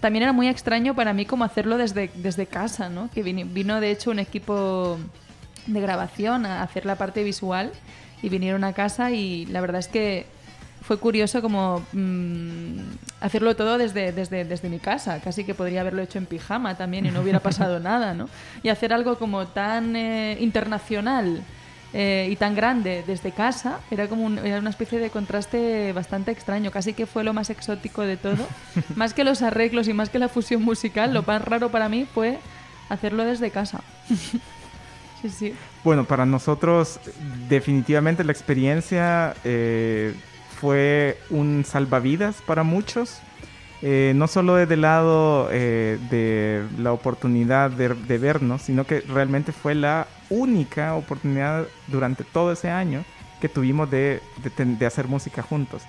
también 0.00 0.24
era 0.24 0.32
muy 0.32 0.48
extraño 0.48 0.94
para 0.94 1.12
mí 1.12 1.26
como 1.26 1.44
hacerlo 1.44 1.78
desde, 1.78 2.10
desde 2.14 2.46
casa, 2.46 2.88
¿no? 2.88 3.10
Que 3.10 3.22
vino, 3.22 3.46
vino 3.46 3.80
de 3.80 3.90
hecho 3.90 4.10
un 4.10 4.18
equipo 4.18 4.98
de 5.66 5.80
grabación 5.80 6.46
a 6.46 6.62
hacer 6.62 6.86
la 6.86 6.96
parte 6.96 7.22
visual 7.22 7.72
y 8.22 8.28
vinieron 8.28 8.64
a 8.64 8.72
casa 8.72 9.10
y 9.12 9.46
la 9.46 9.60
verdad 9.60 9.80
es 9.80 9.88
que 9.88 10.26
fue 10.82 10.98
curioso 10.98 11.40
como 11.40 11.84
mm, 11.92 12.78
hacerlo 13.20 13.54
todo 13.56 13.78
desde, 13.78 14.12
desde, 14.12 14.44
desde, 14.44 14.68
mi 14.68 14.78
casa. 14.78 15.20
Casi 15.20 15.44
que 15.44 15.54
podría 15.54 15.80
haberlo 15.80 16.02
hecho 16.02 16.18
en 16.18 16.26
pijama 16.26 16.76
también 16.76 17.06
y 17.06 17.10
no 17.10 17.20
hubiera 17.20 17.40
pasado 17.40 17.80
nada, 17.80 18.14
¿no? 18.14 18.28
Y 18.62 18.68
hacer 18.68 18.92
algo 18.92 19.16
como 19.18 19.46
tan 19.46 19.96
eh, 19.96 20.36
internacional 20.40 21.42
eh, 21.94 22.28
y 22.30 22.36
tan 22.36 22.54
grande 22.54 23.04
desde 23.06 23.32
casa 23.32 23.80
era 23.90 24.08
como 24.08 24.30
era 24.40 24.58
una 24.58 24.70
especie 24.70 24.98
de 24.98 25.10
contraste 25.10 25.92
bastante 25.92 26.30
extraño. 26.30 26.70
Casi 26.70 26.94
que 26.94 27.06
fue 27.06 27.22
lo 27.24 27.32
más 27.32 27.50
exótico 27.50 28.02
de 28.02 28.16
todo. 28.16 28.46
más 28.96 29.14
que 29.14 29.24
los 29.24 29.42
arreglos 29.42 29.88
y 29.88 29.92
más 29.92 30.10
que 30.10 30.18
la 30.18 30.28
fusión 30.28 30.62
musical, 30.62 31.14
lo 31.14 31.22
más 31.22 31.42
raro 31.42 31.70
para 31.70 31.88
mí 31.88 32.06
fue 32.12 32.38
hacerlo 32.88 33.24
desde 33.24 33.50
casa. 33.50 33.80
sí, 35.22 35.30
sí. 35.30 35.54
Bueno, 35.84 36.04
para 36.04 36.26
nosotros 36.26 36.98
definitivamente 37.48 38.24
la 38.24 38.32
experiencia... 38.32 39.34
Eh, 39.44 40.14
fue 40.62 41.18
un 41.28 41.64
salvavidas 41.66 42.40
para 42.46 42.62
muchos. 42.62 43.18
Eh, 43.82 44.12
no 44.14 44.28
solo 44.28 44.54
desde 44.54 44.74
el 44.74 44.82
lado 44.82 45.48
eh, 45.50 45.98
de 46.08 46.64
la 46.80 46.92
oportunidad 46.92 47.68
de, 47.68 48.18
vernos, 48.18 48.62
sino 48.62 48.84
que 48.86 49.00
realmente 49.00 49.50
fue 49.50 49.74
la 49.74 50.06
única 50.30 50.94
oportunidad 50.94 51.66
durante 51.88 52.22
todo 52.22 52.52
ese 52.52 52.70
año 52.70 53.04
que 53.40 53.48
tuvimos 53.48 53.90
de, 53.90 54.20
hacer 54.86 55.08
música 55.08 55.42
juntos. 55.42 55.82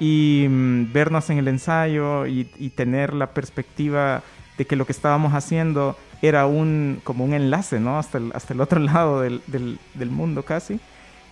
Y 0.00 0.46
mm, 0.50 0.92
vernos 0.92 1.30
en 1.30 1.38
el 1.38 1.46
ensayo 1.46 2.26
y, 2.26 2.46
tener 2.74 3.14
la 3.14 3.28
perspectiva 3.28 4.24
de 4.58 4.66
que 4.66 4.74
lo 4.74 4.86
que 4.86 4.92
estábamos 4.92 5.34
haciendo 5.34 5.96
era 6.20 6.46
un, 6.46 7.00
como 7.04 7.24
un 7.24 7.32
enlace, 7.32 7.78
¿no? 7.78 7.96
Hasta 8.00 8.18
el, 8.18 8.32
hasta 8.34 8.54
el 8.54 8.60
otro 8.60 8.80
lado 8.92 9.20
del, 9.20 9.40
del 9.46 10.10
mundo 10.10 10.42
casi 10.42 10.80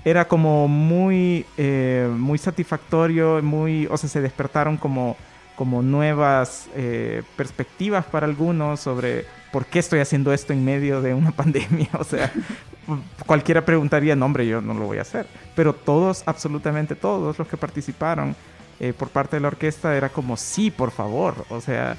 era 0.05 0.29
como 0.29 0.69
muy, 0.69 1.47
eh, 1.57 2.09
muy 2.15 2.39
satisfactorio, 2.39 3.43
muy, 3.43 3.87
o 3.87 3.97
sea, 3.97 4.09
se 4.09 4.21
despertaron 4.21 4.77
como, 4.77 5.17
como 5.57 5.83
nuevas 5.83 6.69
eh, 6.75 7.23
perspectivas 7.37 8.05
para 8.05 8.27
algunos 8.27 8.81
sobre 8.81 9.25
por 9.51 9.65
qué 9.67 9.79
estoy 9.79 10.01
haciendo 10.01 10.33
esto 10.33 10.53
en 10.53 10.65
medio 10.65 11.01
de 11.01 11.15
una 11.15 11.31
pandemia. 11.33 11.89
O 11.99 12.05
sea, 12.05 12.31
cualquiera 13.27 13.65
preguntaría, 13.65 14.15
no, 14.15 14.27
hombre, 14.27 14.47
yo 14.47 14.61
no 14.61 14.75
lo 14.75 14.87
voy 14.87 14.99
a 14.99 15.03
hacer. 15.03 15.27
Pero 15.57 15.73
todos, 15.73 16.23
absolutamente 16.27 16.97
todos 16.97 17.39
los 17.39 17.49
que 17.49 17.57
participaron 17.57 18.37
eh, 18.81 18.93
por 18.93 19.09
parte 19.09 19.37
de 19.37 19.41
la 19.41 19.49
orquesta 19.49 19.97
era 19.97 20.11
como, 20.11 20.37
sí, 20.37 20.71
por 20.71 20.91
favor. 20.91 21.47
O 21.49 21.61
sea, 21.61 21.97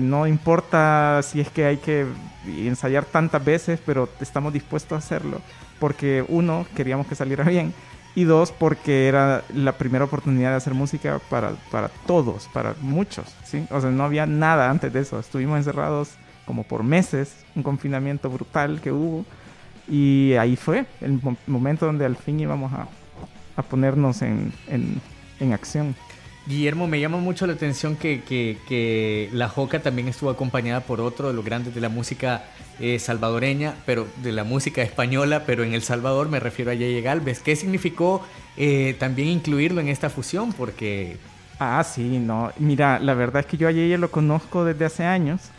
no 0.00 0.28
importa 0.28 1.20
si 1.24 1.40
es 1.40 1.50
que 1.50 1.64
hay 1.64 1.78
que 1.78 2.06
ensayar 2.46 3.04
tantas 3.04 3.44
veces, 3.44 3.80
pero 3.84 4.08
estamos 4.20 4.52
dispuestos 4.52 4.92
a 4.92 4.98
hacerlo 4.98 5.40
porque 5.78 6.24
uno, 6.28 6.66
queríamos 6.74 7.06
que 7.06 7.14
saliera 7.14 7.44
bien, 7.48 7.72
y 8.14 8.24
dos, 8.24 8.50
porque 8.50 9.08
era 9.08 9.44
la 9.54 9.72
primera 9.72 10.06
oportunidad 10.06 10.50
de 10.50 10.56
hacer 10.56 10.72
música 10.72 11.20
para, 11.28 11.50
para 11.70 11.88
todos, 12.06 12.48
para 12.52 12.74
muchos, 12.80 13.26
¿sí? 13.44 13.66
O 13.70 13.80
sea, 13.80 13.90
no 13.90 14.04
había 14.04 14.24
nada 14.24 14.70
antes 14.70 14.90
de 14.90 15.00
eso. 15.00 15.20
Estuvimos 15.20 15.58
encerrados 15.58 16.12
como 16.46 16.62
por 16.62 16.82
meses, 16.82 17.44
un 17.54 17.62
confinamiento 17.62 18.30
brutal 18.30 18.80
que 18.80 18.90
hubo, 18.90 19.26
y 19.88 20.32
ahí 20.40 20.56
fue 20.56 20.86
el 21.00 21.20
momento 21.46 21.86
donde 21.86 22.06
al 22.06 22.16
fin 22.16 22.40
íbamos 22.40 22.72
a, 22.72 22.88
a 23.56 23.62
ponernos 23.62 24.22
en, 24.22 24.52
en, 24.68 25.00
en 25.38 25.52
acción. 25.52 25.94
Guillermo, 26.46 26.86
me 26.86 27.00
llama 27.00 27.18
mucho 27.18 27.46
la 27.46 27.54
atención 27.54 27.96
que, 27.96 29.28
la 29.32 29.48
Joca 29.48 29.80
también 29.80 30.06
estuvo 30.06 30.30
acompañada 30.30 30.80
por 30.80 31.00
otro 31.00 31.28
de 31.28 31.34
los 31.34 31.44
grandes 31.44 31.74
de 31.74 31.80
la 31.80 31.88
música 31.88 32.44
eh, 32.78 32.98
salvadoreña, 33.00 33.74
pero 33.84 34.06
de 34.22 34.30
la 34.30 34.44
música 34.44 34.82
española, 34.82 35.42
pero 35.44 35.64
en 35.64 35.74
El 35.74 35.82
Salvador 35.82 36.28
me 36.28 36.38
refiero 36.38 36.70
a 36.70 36.74
Yeye 36.74 37.00
Galvez. 37.00 37.40
¿Qué 37.40 37.56
significó 37.56 38.22
eh, 38.56 38.94
también 38.98 39.28
incluirlo 39.28 39.80
en 39.80 39.88
esta 39.88 40.08
fusión? 40.08 40.52
Porque... 40.52 41.16
Ah, 41.58 41.82
sí, 41.82 42.18
no. 42.18 42.52
Mira, 42.58 43.00
la 43.00 43.14
verdad 43.14 43.40
es 43.40 43.46
que 43.46 43.56
yo 43.56 43.66
a 43.66 43.72
Yeye 43.72 43.98
lo 43.98 44.10
conozco 44.10 44.64
desde 44.64 44.84
hace 44.84 45.04
años 45.04 45.50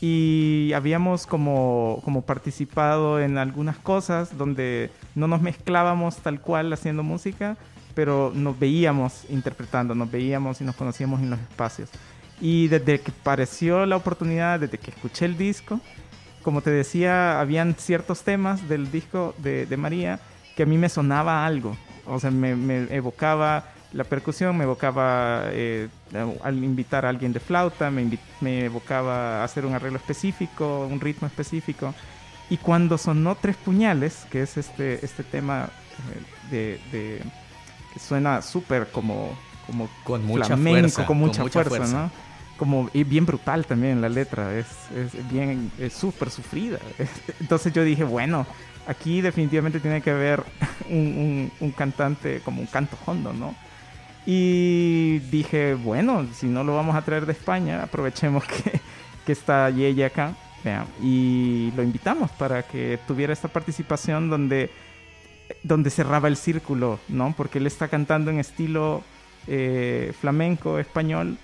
y 0.00 0.72
habíamos 0.74 1.28
como, 1.28 2.00
como 2.04 2.22
participado 2.22 3.20
en 3.20 3.38
algunas 3.38 3.78
cosas 3.78 4.36
donde 4.36 4.90
no 5.14 5.28
nos 5.28 5.40
mezclábamos 5.40 6.16
tal 6.16 6.40
cual 6.40 6.72
haciendo 6.72 7.04
música, 7.04 7.56
pero 7.94 8.32
nos 8.34 8.58
veíamos 8.58 9.24
interpretando, 9.28 9.94
nos 9.94 10.10
veíamos 10.10 10.60
y 10.60 10.64
nos 10.64 10.76
conocíamos 10.76 11.20
en 11.20 11.30
los 11.30 11.40
espacios. 11.40 11.90
Y 12.40 12.68
desde 12.68 13.00
que 13.00 13.12
apareció 13.12 13.86
la 13.86 13.96
oportunidad, 13.96 14.60
desde 14.60 14.78
que 14.78 14.90
escuché 14.90 15.26
el 15.26 15.38
disco, 15.38 15.80
como 16.42 16.60
te 16.60 16.70
decía, 16.70 17.40
habían 17.40 17.74
ciertos 17.78 18.22
temas 18.22 18.68
del 18.68 18.90
disco 18.90 19.34
de, 19.38 19.76
María 19.76 20.18
que 20.56 20.64
a 20.64 20.66
mí 20.66 20.76
me 20.76 20.88
sonaba 20.88 21.46
algo. 21.46 21.76
O 22.04 22.18
sea, 22.18 22.30
me, 22.30 22.88
evocaba 22.94 23.66
la 23.92 24.04
percusión, 24.04 24.56
me 24.56 24.64
evocaba 24.64 25.44
eh, 25.46 25.88
al 26.42 26.64
invitar 26.64 27.06
a 27.06 27.10
alguien 27.10 27.32
de 27.32 27.40
flauta, 27.40 27.90
me, 27.90 28.18
me, 28.40 28.64
evocaba 28.64 29.44
hacer 29.44 29.64
un 29.64 29.74
arreglo 29.74 29.98
específico, 29.98 30.88
un 30.90 31.00
ritmo 31.00 31.28
específico. 31.28 31.94
Y 32.50 32.56
cuando 32.56 32.98
sonó 32.98 33.36
Tres 33.36 33.56
Puñales, 33.56 34.26
que 34.30 34.42
es 34.42 34.56
este, 34.56 35.04
este 35.04 35.22
tema 35.22 35.68
eh, 36.50 36.80
de 36.90 37.22
suena 37.98 38.42
súper 38.42 38.90
como, 38.90 39.30
como 39.66 39.88
con 40.04 40.24
mucha 40.24 40.56
fuerza, 40.56 41.06
con 41.06 41.18
mucha, 41.18 41.44
fuerza, 41.48 41.86
¿no? 41.86 42.10
como 42.56 42.88
bien 42.92 43.26
brutal 43.26 43.66
también 43.66 44.00
la 44.00 44.08
letra, 44.08 44.56
es, 44.56 44.66
es 44.94 45.30
bien, 45.30 45.72
es 45.78 45.92
súper 45.92 46.30
sufrida. 46.30 46.78
Entonces 47.40 47.72
yo 47.72 47.82
dije, 47.82 48.04
bueno, 48.04 48.46
aquí 48.86 49.20
definitivamente 49.20 49.80
tiene 49.80 50.00
que 50.00 50.10
haber 50.10 50.44
un, 50.90 51.50
un, 51.60 51.70
cantante 51.72 52.40
como 52.44 52.60
un 52.60 52.66
canto 52.66 52.96
hondo, 53.06 53.32
¿no? 53.32 53.54
Y 54.24 55.18
dije, 55.30 55.74
bueno, 55.74 56.26
si 56.32 56.46
no 56.46 56.62
lo 56.62 56.76
vamos 56.76 56.94
a 56.94 57.02
traer 57.02 57.26
de 57.26 57.32
España, 57.32 57.82
aprovechemos 57.82 58.44
que, 58.64 58.80
que 59.26 59.32
está 59.32 59.68
Yeye 59.70 60.04
acá 60.04 60.34
y 61.02 61.72
lo 61.76 61.82
invitamos 61.82 62.30
para 62.32 62.62
que 62.62 62.98
tuviera 63.06 63.32
esta 63.32 63.48
participación 63.48 64.30
donde, 64.30 64.70
donde 65.62 65.90
cerraba 65.90 66.28
el 66.28 66.36
círculo, 66.36 66.98
¿no? 67.08 67.34
Porque 67.36 67.58
él 67.58 67.66
está 67.66 67.88
cantando 67.88 68.30
en 68.30 68.38
estilo 68.38 69.02
eh, 69.46 70.12
flamenco, 70.20 70.78
español, 70.78 71.36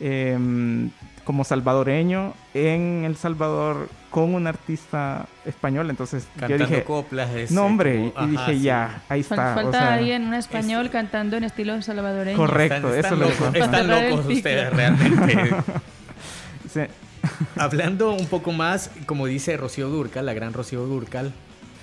em, 0.00 0.90
como 1.24 1.44
salvadoreño, 1.44 2.34
en 2.52 3.04
El 3.04 3.16
Salvador 3.16 3.88
con 4.10 4.34
un 4.34 4.46
artista 4.46 5.26
español. 5.44 5.90
Entonces 5.90 6.26
cantando 6.38 6.56
yo 6.56 6.70
dije, 6.70 6.84
coplas. 6.84 7.50
no 7.50 7.66
hombre, 7.66 8.12
y 8.20 8.26
dije 8.26 8.60
ya, 8.60 9.02
ahí 9.08 9.20
está. 9.20 9.54
Falta 9.54 9.94
alguien, 9.94 10.24
un 10.24 10.34
español 10.34 10.90
cantando 10.90 11.36
en 11.36 11.44
estilo 11.44 11.80
salvadoreño. 11.82 12.36
Correcto, 12.36 12.94
están, 12.94 13.22
eso 13.22 13.28
están 13.28 13.56
Están 13.56 13.88
locos 13.88 14.26
ustedes 14.26 14.72
realmente. 14.72 15.50
sí. 16.72 16.80
Hablando 17.56 18.12
un 18.12 18.26
poco 18.26 18.52
más, 18.52 18.90
como 19.06 19.26
dice 19.26 19.56
Rocío 19.56 19.88
Durcal, 19.88 20.26
la 20.26 20.34
gran 20.34 20.52
Rocío 20.52 20.84
Durcal, 20.84 21.32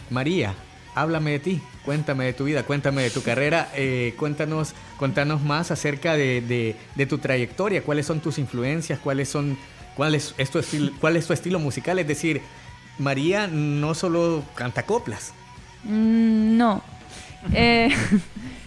María, 0.10 0.54
háblame 0.96 1.32
de 1.32 1.40
ti, 1.40 1.62
cuéntame 1.86 2.26
de 2.26 2.34
tu 2.34 2.46
vida, 2.46 2.64
cuéntame 2.64 3.04
de 3.04 3.10
tu 3.10 3.24
carrera, 3.24 3.70
eh, 3.76 4.14
cuéntanos, 4.18 4.74
cuéntanos 4.98 5.42
más 5.42 5.72
acerca 5.72 6.16
de, 6.16 6.76
tu 7.10 7.18
trayectoria, 7.18 7.84
cuáles 7.84 8.06
son 8.06 8.20
tus 8.20 8.38
influencias, 8.38 9.00
cuáles 9.00 9.30
son, 9.30 9.58
cuál 9.96 10.16
es, 10.16 10.34
tu 10.52 10.60
estilo, 10.60 10.92
cuál 11.00 11.18
es 11.18 11.28
tu 11.28 11.34
estilo 11.34 11.60
musical, 11.60 12.00
es 12.00 12.08
decir, 12.08 12.42
María 12.98 13.48
no 13.48 13.94
solo 13.96 14.44
canta 14.56 14.84
coplas. 14.84 15.34
Mm, 15.84 16.58
no. 16.58 16.84
Eh, 17.54 17.90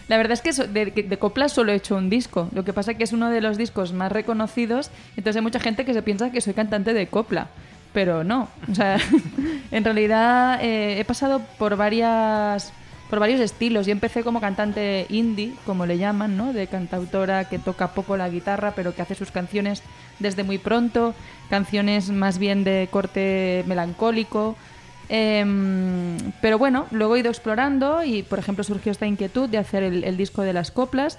La 0.09 0.19
verdad 0.19 0.33
es 0.33 0.43
que 0.43 0.53
de, 0.69 0.87
de 0.87 1.19
coplas 1.19 1.53
solo 1.53 1.73
he 1.73 1.77
hecho 1.77 1.97
un 1.97 2.11
disco. 2.11 2.49
Lo 2.53 2.65
que 2.65 2.73
pasa 2.73 2.93
es 2.93 2.99
que 2.99 3.05
es 3.05 3.13
uno 3.13 3.31
de 3.31 3.41
los 3.41 3.57
discos 3.57 3.93
más 3.93 4.13
reconocidos. 4.13 4.91
Entonces 5.17 5.37
hay 5.37 5.43
mucha 5.43 5.61
gente 5.61 5.85
que 5.85 5.95
se 5.95 6.03
piensa 6.03 6.31
que 6.31 6.41
soy 6.43 6.53
cantante 6.53 6.93
de 6.93 7.07
copla. 7.07 7.49
Pero 7.95 8.25
no. 8.25 8.49
O 8.71 8.75
sea, 8.75 8.99
en 9.71 9.85
realidad 9.85 10.59
eh, 10.63 11.01
he 11.01 11.05
pasado 11.07 11.41
por 11.59 11.77
varias 11.77 12.75
por 13.09 13.21
varios 13.21 13.41
estilos. 13.41 13.87
Yo 13.87 13.93
empecé 13.93 14.23
como 14.23 14.41
cantante 14.41 15.07
indie, 15.09 15.55
como 15.65 15.87
le 15.87 15.99
llaman, 15.99 16.37
¿no? 16.37 16.53
De 16.53 16.67
cantautora 16.67 17.49
que 17.49 17.59
toca 17.59 17.93
poco 17.95 18.17
la 18.17 18.29
guitarra, 18.29 18.73
pero 18.75 18.95
que 18.95 19.03
hace 19.03 19.15
sus 19.15 19.31
canciones 19.31 19.83
desde 20.19 20.43
muy 20.43 20.59
pronto. 20.59 21.15
Canciones 21.49 22.11
más 22.11 22.39
bien 22.39 22.65
de 22.65 22.89
corte 22.91 23.65
melancólico. 23.67 24.57
Em, 25.09 26.17
pero 26.41 26.59
bueno, 26.59 26.87
luego 26.91 27.17
he 27.17 27.21
ido 27.21 27.31
explorando 27.31 28.03
y, 28.05 28.23
por 28.23 28.39
ejemplo, 28.39 28.65
surgió 28.65 28.91
esta 28.91 29.07
inquietud 29.07 29.49
de 29.49 29.59
hacer 29.59 29.83
el, 29.83 30.17
disco 30.17 30.43
de 30.43 30.53
las 30.53 30.71
coplas. 30.71 31.19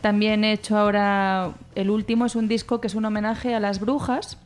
También 0.00 0.42
he 0.44 0.52
hecho 0.52 0.76
ahora, 0.76 1.52
el 1.74 1.90
último 1.90 2.26
es 2.26 2.34
un 2.34 2.48
disco 2.48 2.80
que 2.80 2.86
es 2.86 2.94
un 2.94 3.04
homenaje 3.04 3.54
a 3.54 3.60
las 3.60 3.80
brujas, 3.80 4.38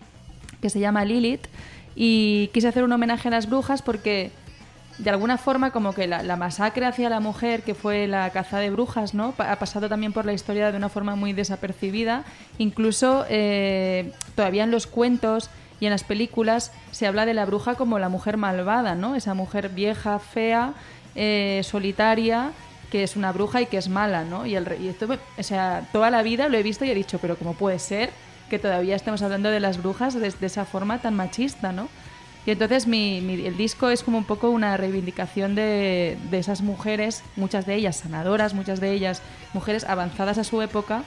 que 0.61 0.71
se 0.71 0.81
llama 0.81 1.05
Lilith. 1.05 1.47
Y 1.95 2.49
quise 2.53 2.69
hacer 2.69 2.85
un 2.85 2.93
homenaje 2.93 3.29
a 3.29 3.31
las 3.31 3.49
brujas 3.49 3.83
porque, 3.83 4.31
de 4.99 5.11
alguna 5.11 5.39
forma, 5.39 5.71
como 5.73 5.93
que 5.93 6.07
la, 6.07 6.37
masacre 6.37 6.87
hacia 6.87 7.11
la 7.11 7.21
mujer, 7.21 7.63
que 7.63 7.75
fue 7.75 8.07
la 8.07 8.31
caza 8.31 8.59
de 8.59 8.71
brujas, 8.71 9.15
¿no? 9.15 9.35
ha 9.39 9.57
pasado 9.57 9.89
también 9.89 10.13
por 10.13 10.25
la 10.25 10.33
historia 10.33 10.71
de 10.71 10.77
una 10.77 10.89
forma 10.89 11.17
muy 11.17 11.33
desapercibida. 11.33 12.25
Incluso 12.59 13.25
eh, 13.29 14.13
todavía 14.35 14.65
en 14.65 14.71
los 14.71 14.87
cuentos 14.87 15.51
y 15.81 15.87
en 15.87 15.91
las 15.91 16.05
películas 16.05 16.73
se 16.91 17.07
habla 17.07 17.27
de 17.27 17.35
la 17.35 17.47
bruja 17.47 17.75
como 17.75 17.99
la 17.99 18.09
mujer 18.09 18.37
malvada, 18.37 18.95
¿no? 18.95 19.17
Esa 19.17 19.35
mujer 19.35 19.71
vieja, 19.71 20.19
fea, 20.19 20.75
eh, 21.15 21.63
solitaria, 21.65 22.53
que 22.91 23.03
es 23.03 23.17
una 23.17 23.33
bruja 23.33 23.63
y 23.63 23.67
que 23.67 23.79
es 23.79 23.89
mala, 23.89 24.25
¿no? 24.25 24.47
Y, 24.47 24.57
el, 24.57 24.67
esto, 24.69 25.09
o 25.39 25.43
sea, 25.43 25.89
toda 25.93 26.11
la 26.11 26.23
vida 26.23 26.49
lo 26.49 26.59
he 26.59 26.63
visto 26.63 26.85
y 26.85 26.91
he 26.91 26.95
dicho, 26.95 27.19
pero 27.19 27.37
¿cómo 27.37 27.55
puede 27.55 27.79
ser 27.79 28.11
que 28.51 28.59
todavía 28.59 28.97
estemos 28.97 29.23
hablando 29.23 29.49
de 29.49 29.61
las 29.61 29.83
brujas 29.83 30.15
de, 30.15 30.35
esa 30.43 30.67
forma 30.67 30.99
tan 30.99 31.15
machista, 31.15 31.73
¿no? 31.73 31.89
Y 32.45 32.51
entonces 32.51 32.87
el 32.87 33.57
disco 33.57 33.91
es 33.91 34.03
como 34.03 34.19
un 34.19 34.25
poco 34.25 34.51
una 34.51 34.77
reivindicación 34.77 35.55
de, 35.55 36.19
de, 36.31 36.39
esas 36.39 36.63
mujeres, 36.63 37.23
muchas 37.37 37.67
de 37.67 37.75
ellas 37.75 37.97
sanadoras, 37.97 38.55
muchas 38.55 38.81
de 38.81 38.93
ellas 38.93 39.23
mujeres 39.53 39.85
avanzadas 39.85 40.39
a 40.39 40.45
su 40.45 40.61
época, 40.63 41.05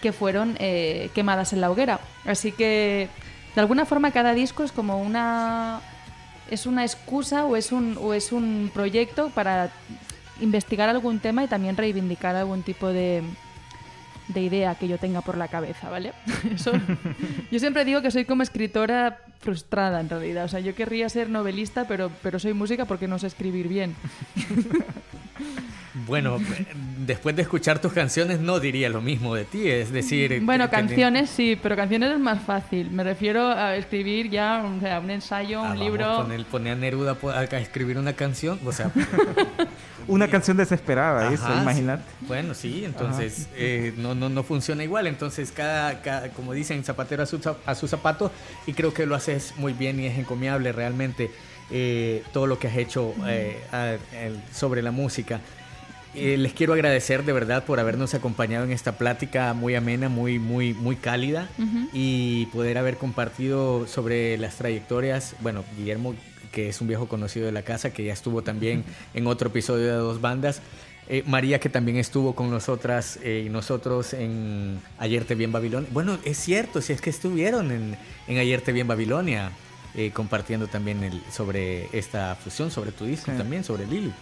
que 0.00 0.12
fueron 0.12 0.56
eh, 0.60 1.10
quemadas 1.14 1.52
en 1.52 1.62
la 1.62 1.70
hoguera. 1.70 2.00
Así 2.26 2.52
que 2.52 3.08
de 3.54 3.60
alguna 3.60 3.86
forma 3.86 4.10
cada 4.10 4.34
disco 4.34 4.62
es 4.62 4.72
como 4.72 5.00
una 5.00 5.80
es 6.50 6.66
una 6.66 6.84
excusa 6.84 7.46
o 7.46 7.56
es 7.56 7.72
un 7.72 7.96
o 8.00 8.12
es 8.12 8.30
un 8.30 8.70
proyecto 8.72 9.30
para 9.30 9.70
investigar 10.40 10.90
algún 10.90 11.20
tema 11.20 11.42
y 11.44 11.48
también 11.48 11.76
reivindicar 11.76 12.36
algún 12.36 12.62
tipo 12.62 12.88
de, 12.88 13.22
de 14.28 14.40
idea 14.40 14.74
que 14.74 14.88
yo 14.88 14.98
tenga 14.98 15.20
por 15.20 15.36
la 15.36 15.48
cabeza, 15.48 15.90
¿vale? 15.90 16.12
yo 17.50 17.58
siempre 17.58 17.84
digo 17.84 18.02
que 18.02 18.10
soy 18.10 18.24
como 18.24 18.42
escritora 18.42 19.18
frustrada 19.40 20.00
en 20.00 20.08
realidad. 20.08 20.44
O 20.44 20.48
sea, 20.48 20.60
yo 20.60 20.74
querría 20.74 21.08
ser 21.08 21.28
novelista, 21.28 21.86
pero, 21.86 22.10
pero 22.22 22.38
soy 22.38 22.54
música 22.54 22.86
porque 22.86 23.06
no 23.06 23.18
sé 23.18 23.26
escribir 23.26 23.68
bien. 23.68 23.94
Bueno, 25.94 26.38
después 27.06 27.36
de 27.36 27.42
escuchar 27.42 27.78
tus 27.78 27.92
canciones 27.92 28.40
no 28.40 28.58
diría 28.58 28.88
lo 28.88 29.00
mismo 29.00 29.34
de 29.34 29.44
ti, 29.44 29.68
es 29.68 29.92
decir... 29.92 30.40
Bueno, 30.42 30.68
canciones 30.68 31.30
sí, 31.30 31.56
pero 31.62 31.76
canciones 31.76 32.10
es 32.10 32.18
más 32.18 32.42
fácil. 32.42 32.90
Me 32.90 33.04
refiero 33.04 33.46
a 33.46 33.76
escribir 33.76 34.28
ya 34.28 34.64
o 34.64 34.80
sea, 34.80 34.98
un 34.98 35.10
ensayo, 35.10 35.62
un 35.62 35.68
ah, 35.68 35.76
libro... 35.76 36.16
Poner, 36.16 36.44
poner 36.46 36.72
a 36.72 36.76
Neruda 36.76 37.16
a 37.32 37.44
escribir 37.44 37.96
una 37.96 38.12
canción, 38.14 38.58
o 38.64 38.72
sea... 38.72 38.90
una 40.08 40.28
canción 40.28 40.56
desesperada, 40.56 41.32
eso, 41.32 41.46
imagínate. 41.60 42.02
Bueno, 42.22 42.54
sí, 42.54 42.84
entonces 42.84 43.48
eh, 43.56 43.94
no, 43.96 44.14
no, 44.14 44.28
no 44.28 44.42
funciona 44.42 44.82
igual. 44.82 45.06
Entonces, 45.06 45.52
cada, 45.52 46.00
como 46.34 46.52
dicen, 46.52 46.82
zapatero 46.84 47.22
a 47.22 47.26
su, 47.26 47.40
a 47.64 47.74
su 47.74 47.88
zapato, 47.88 48.32
y 48.66 48.72
creo 48.72 48.92
que 48.92 49.06
lo 49.06 49.14
haces 49.14 49.54
muy 49.56 49.72
bien 49.72 50.00
y 50.00 50.06
es 50.06 50.18
encomiable 50.18 50.72
realmente 50.72 51.30
eh, 51.70 52.22
todo 52.32 52.46
lo 52.46 52.58
que 52.58 52.68
has 52.68 52.76
hecho 52.76 53.14
eh, 53.26 53.62
sobre 54.52 54.82
la 54.82 54.90
música. 54.90 55.40
Eh, 56.16 56.36
les 56.36 56.52
quiero 56.52 56.74
agradecer 56.74 57.24
de 57.24 57.32
verdad 57.32 57.64
por 57.64 57.80
habernos 57.80 58.14
acompañado 58.14 58.64
en 58.64 58.70
esta 58.70 58.92
plática 58.92 59.52
muy 59.52 59.74
amena, 59.74 60.08
muy, 60.08 60.38
muy, 60.38 60.72
muy 60.72 60.96
cálida 60.96 61.48
y 61.92 62.46
poder 62.46 62.78
haber 62.78 62.96
compartido 62.96 63.86
sobre 63.88 64.38
las 64.38 64.56
trayectorias. 64.56 65.34
Bueno, 65.40 65.64
Guillermo, 65.76 66.14
que 66.52 66.68
es 66.68 66.80
un 66.80 66.86
viejo 66.86 67.08
conocido 67.08 67.46
de 67.46 67.52
la 67.52 67.62
casa, 67.62 67.92
que 67.92 68.04
ya 68.04 68.12
estuvo 68.12 68.42
también 68.42 68.84
en 69.12 69.26
otro 69.26 69.48
episodio 69.48 69.86
de 69.86 69.96
Dos 69.96 70.20
Bandas. 70.20 70.60
Eh, 71.08 71.22
María, 71.26 71.58
que 71.58 71.68
también 71.68 71.98
estuvo 71.98 72.34
con 72.34 72.48
nosotras 72.48 73.18
eh, 73.22 73.44
y 73.46 73.50
nosotros 73.50 74.14
en 74.14 74.80
Ayer 74.98 75.24
te 75.24 75.34
vi 75.34 75.44
en 75.44 75.52
Babilonia. 75.52 75.88
Bueno, 75.92 76.18
es 76.24 76.38
cierto, 76.38 76.80
si 76.80 76.92
es 76.94 77.00
que 77.00 77.10
estuvieron 77.10 77.72
en, 77.72 77.96
en 78.26 78.38
Ayer 78.38 78.60
te 78.60 78.72
vi 78.72 78.80
en 78.80 78.88
Babilonia, 78.88 79.50
compartiendo 80.12 80.66
también 80.66 81.04
el, 81.04 81.22
sobre 81.30 81.88
esta 81.96 82.34
fusión, 82.34 82.70
sobre 82.70 82.90
tu 82.90 83.04
disco 83.04 83.30
también, 83.32 83.62
sobre 83.62 83.86
Lili. 83.86 84.12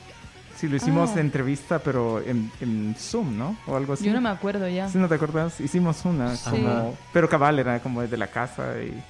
Sí, 0.62 0.68
lo 0.68 0.77
hicimos 0.77 1.11
ah. 1.16 1.20
entrevista, 1.20 1.81
pero 1.81 2.22
en, 2.25 2.94
Zoom, 2.96 3.37
¿no? 3.37 3.57
O 3.66 3.75
algo 3.75 3.94
así. 3.94 4.05
Yo 4.05 4.12
no 4.12 4.20
me 4.20 4.29
acuerdo 4.29 4.68
ya. 4.68 4.88
Sí, 4.88 4.96
¿no 4.96 5.09
te 5.09 5.16
acuerdas? 5.16 5.61
Hicimos 5.61 6.05
una, 6.05 6.37
como... 6.48 6.96
Pero 7.12 7.29
cabal, 7.29 7.59
era 7.59 7.81
como 7.81 8.01
desde 8.01 8.16
la 8.16 8.29
casa 8.29 8.81
y... 8.81 9.03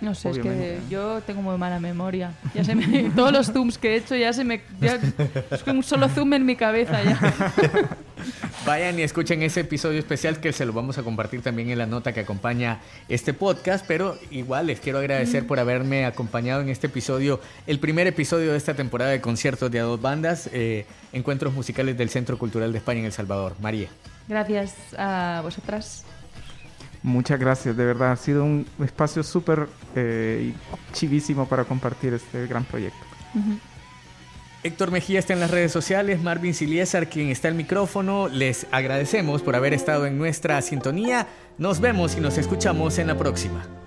No 0.00 0.14
sé, 0.14 0.30
es 0.30 0.38
que 0.38 0.78
yo 0.88 1.20
tengo 1.22 1.42
muy 1.42 1.58
mala 1.58 1.78
memoria. 1.78 2.32
Ya 2.54 2.64
se 2.64 2.74
me, 2.74 3.10
todos 3.16 3.32
los 3.32 3.52
zooms 3.52 3.76
que 3.76 3.92
he 3.92 3.96
hecho 3.96 4.16
ya 4.16 4.32
se 4.32 4.44
me... 4.44 4.62
es 4.80 5.66
un 5.66 5.82
solo 5.82 6.08
zoom 6.08 6.32
en 6.32 6.46
mi 6.46 6.56
cabeza 6.56 7.02
ya. 7.02 7.18
Vayan 8.66 8.98
y 8.98 9.02
escuchen 9.02 9.42
ese 9.42 9.60
episodio 9.60 9.98
especial 9.98 10.40
que 10.40 10.52
se 10.52 10.64
lo 10.66 10.72
vamos 10.72 10.98
a 10.98 11.02
compartir 11.02 11.42
también 11.42 11.70
en 11.70 11.78
la 11.78 11.86
nota 11.86 12.12
que 12.12 12.20
acompaña 12.20 12.80
este 13.08 13.32
podcast, 13.32 13.84
pero 13.86 14.18
igual 14.30 14.66
les 14.66 14.80
quiero 14.80 14.98
agradecer 14.98 15.46
por 15.46 15.58
haberme 15.58 16.04
acompañado 16.04 16.60
en 16.60 16.68
este 16.68 16.86
episodio, 16.86 17.40
el 17.66 17.78
primer 17.78 18.06
episodio 18.06 18.52
de 18.52 18.58
esta 18.58 18.74
temporada 18.74 19.10
de 19.10 19.20
conciertos 19.20 19.70
de 19.70 19.80
a 19.80 19.84
dos 19.84 20.00
bandas, 20.00 20.50
eh, 20.52 20.86
encuentros 21.12 21.54
musicales 21.54 21.96
del 21.96 22.10
Centro 22.10 22.38
Cultural 22.38 22.72
de 22.72 22.78
España 22.78 23.00
en 23.00 23.06
El 23.06 23.12
Salvador. 23.12 23.54
María. 23.60 23.88
Gracias 24.28 24.74
a 24.96 25.40
vosotras. 25.42 26.04
Muchas 27.02 27.40
gracias, 27.40 27.76
de 27.76 27.84
verdad 27.84 28.12
ha 28.12 28.16
sido 28.16 28.44
un 28.44 28.66
espacio 28.84 29.22
súper 29.22 29.68
eh, 29.96 30.52
chivísimo 30.92 31.46
para 31.46 31.64
compartir 31.64 32.12
este 32.12 32.46
gran 32.46 32.64
proyecto. 32.64 32.98
Héctor 34.62 34.90
Mejía 34.90 35.18
está 35.18 35.32
en 35.32 35.40
las 35.40 35.50
redes 35.50 35.72
sociales, 35.72 36.22
Marvin 36.22 36.52
Siliesar 36.52 37.08
quien 37.08 37.30
está 37.30 37.48
al 37.48 37.54
micrófono. 37.54 38.28
Les 38.28 38.66
agradecemos 38.70 39.40
por 39.40 39.56
haber 39.56 39.72
estado 39.72 40.04
en 40.04 40.18
nuestra 40.18 40.60
sintonía. 40.60 41.26
Nos 41.56 41.80
vemos 41.80 42.16
y 42.16 42.20
nos 42.20 42.36
escuchamos 42.36 42.98
en 42.98 43.06
la 43.06 43.16
próxima. 43.16 43.79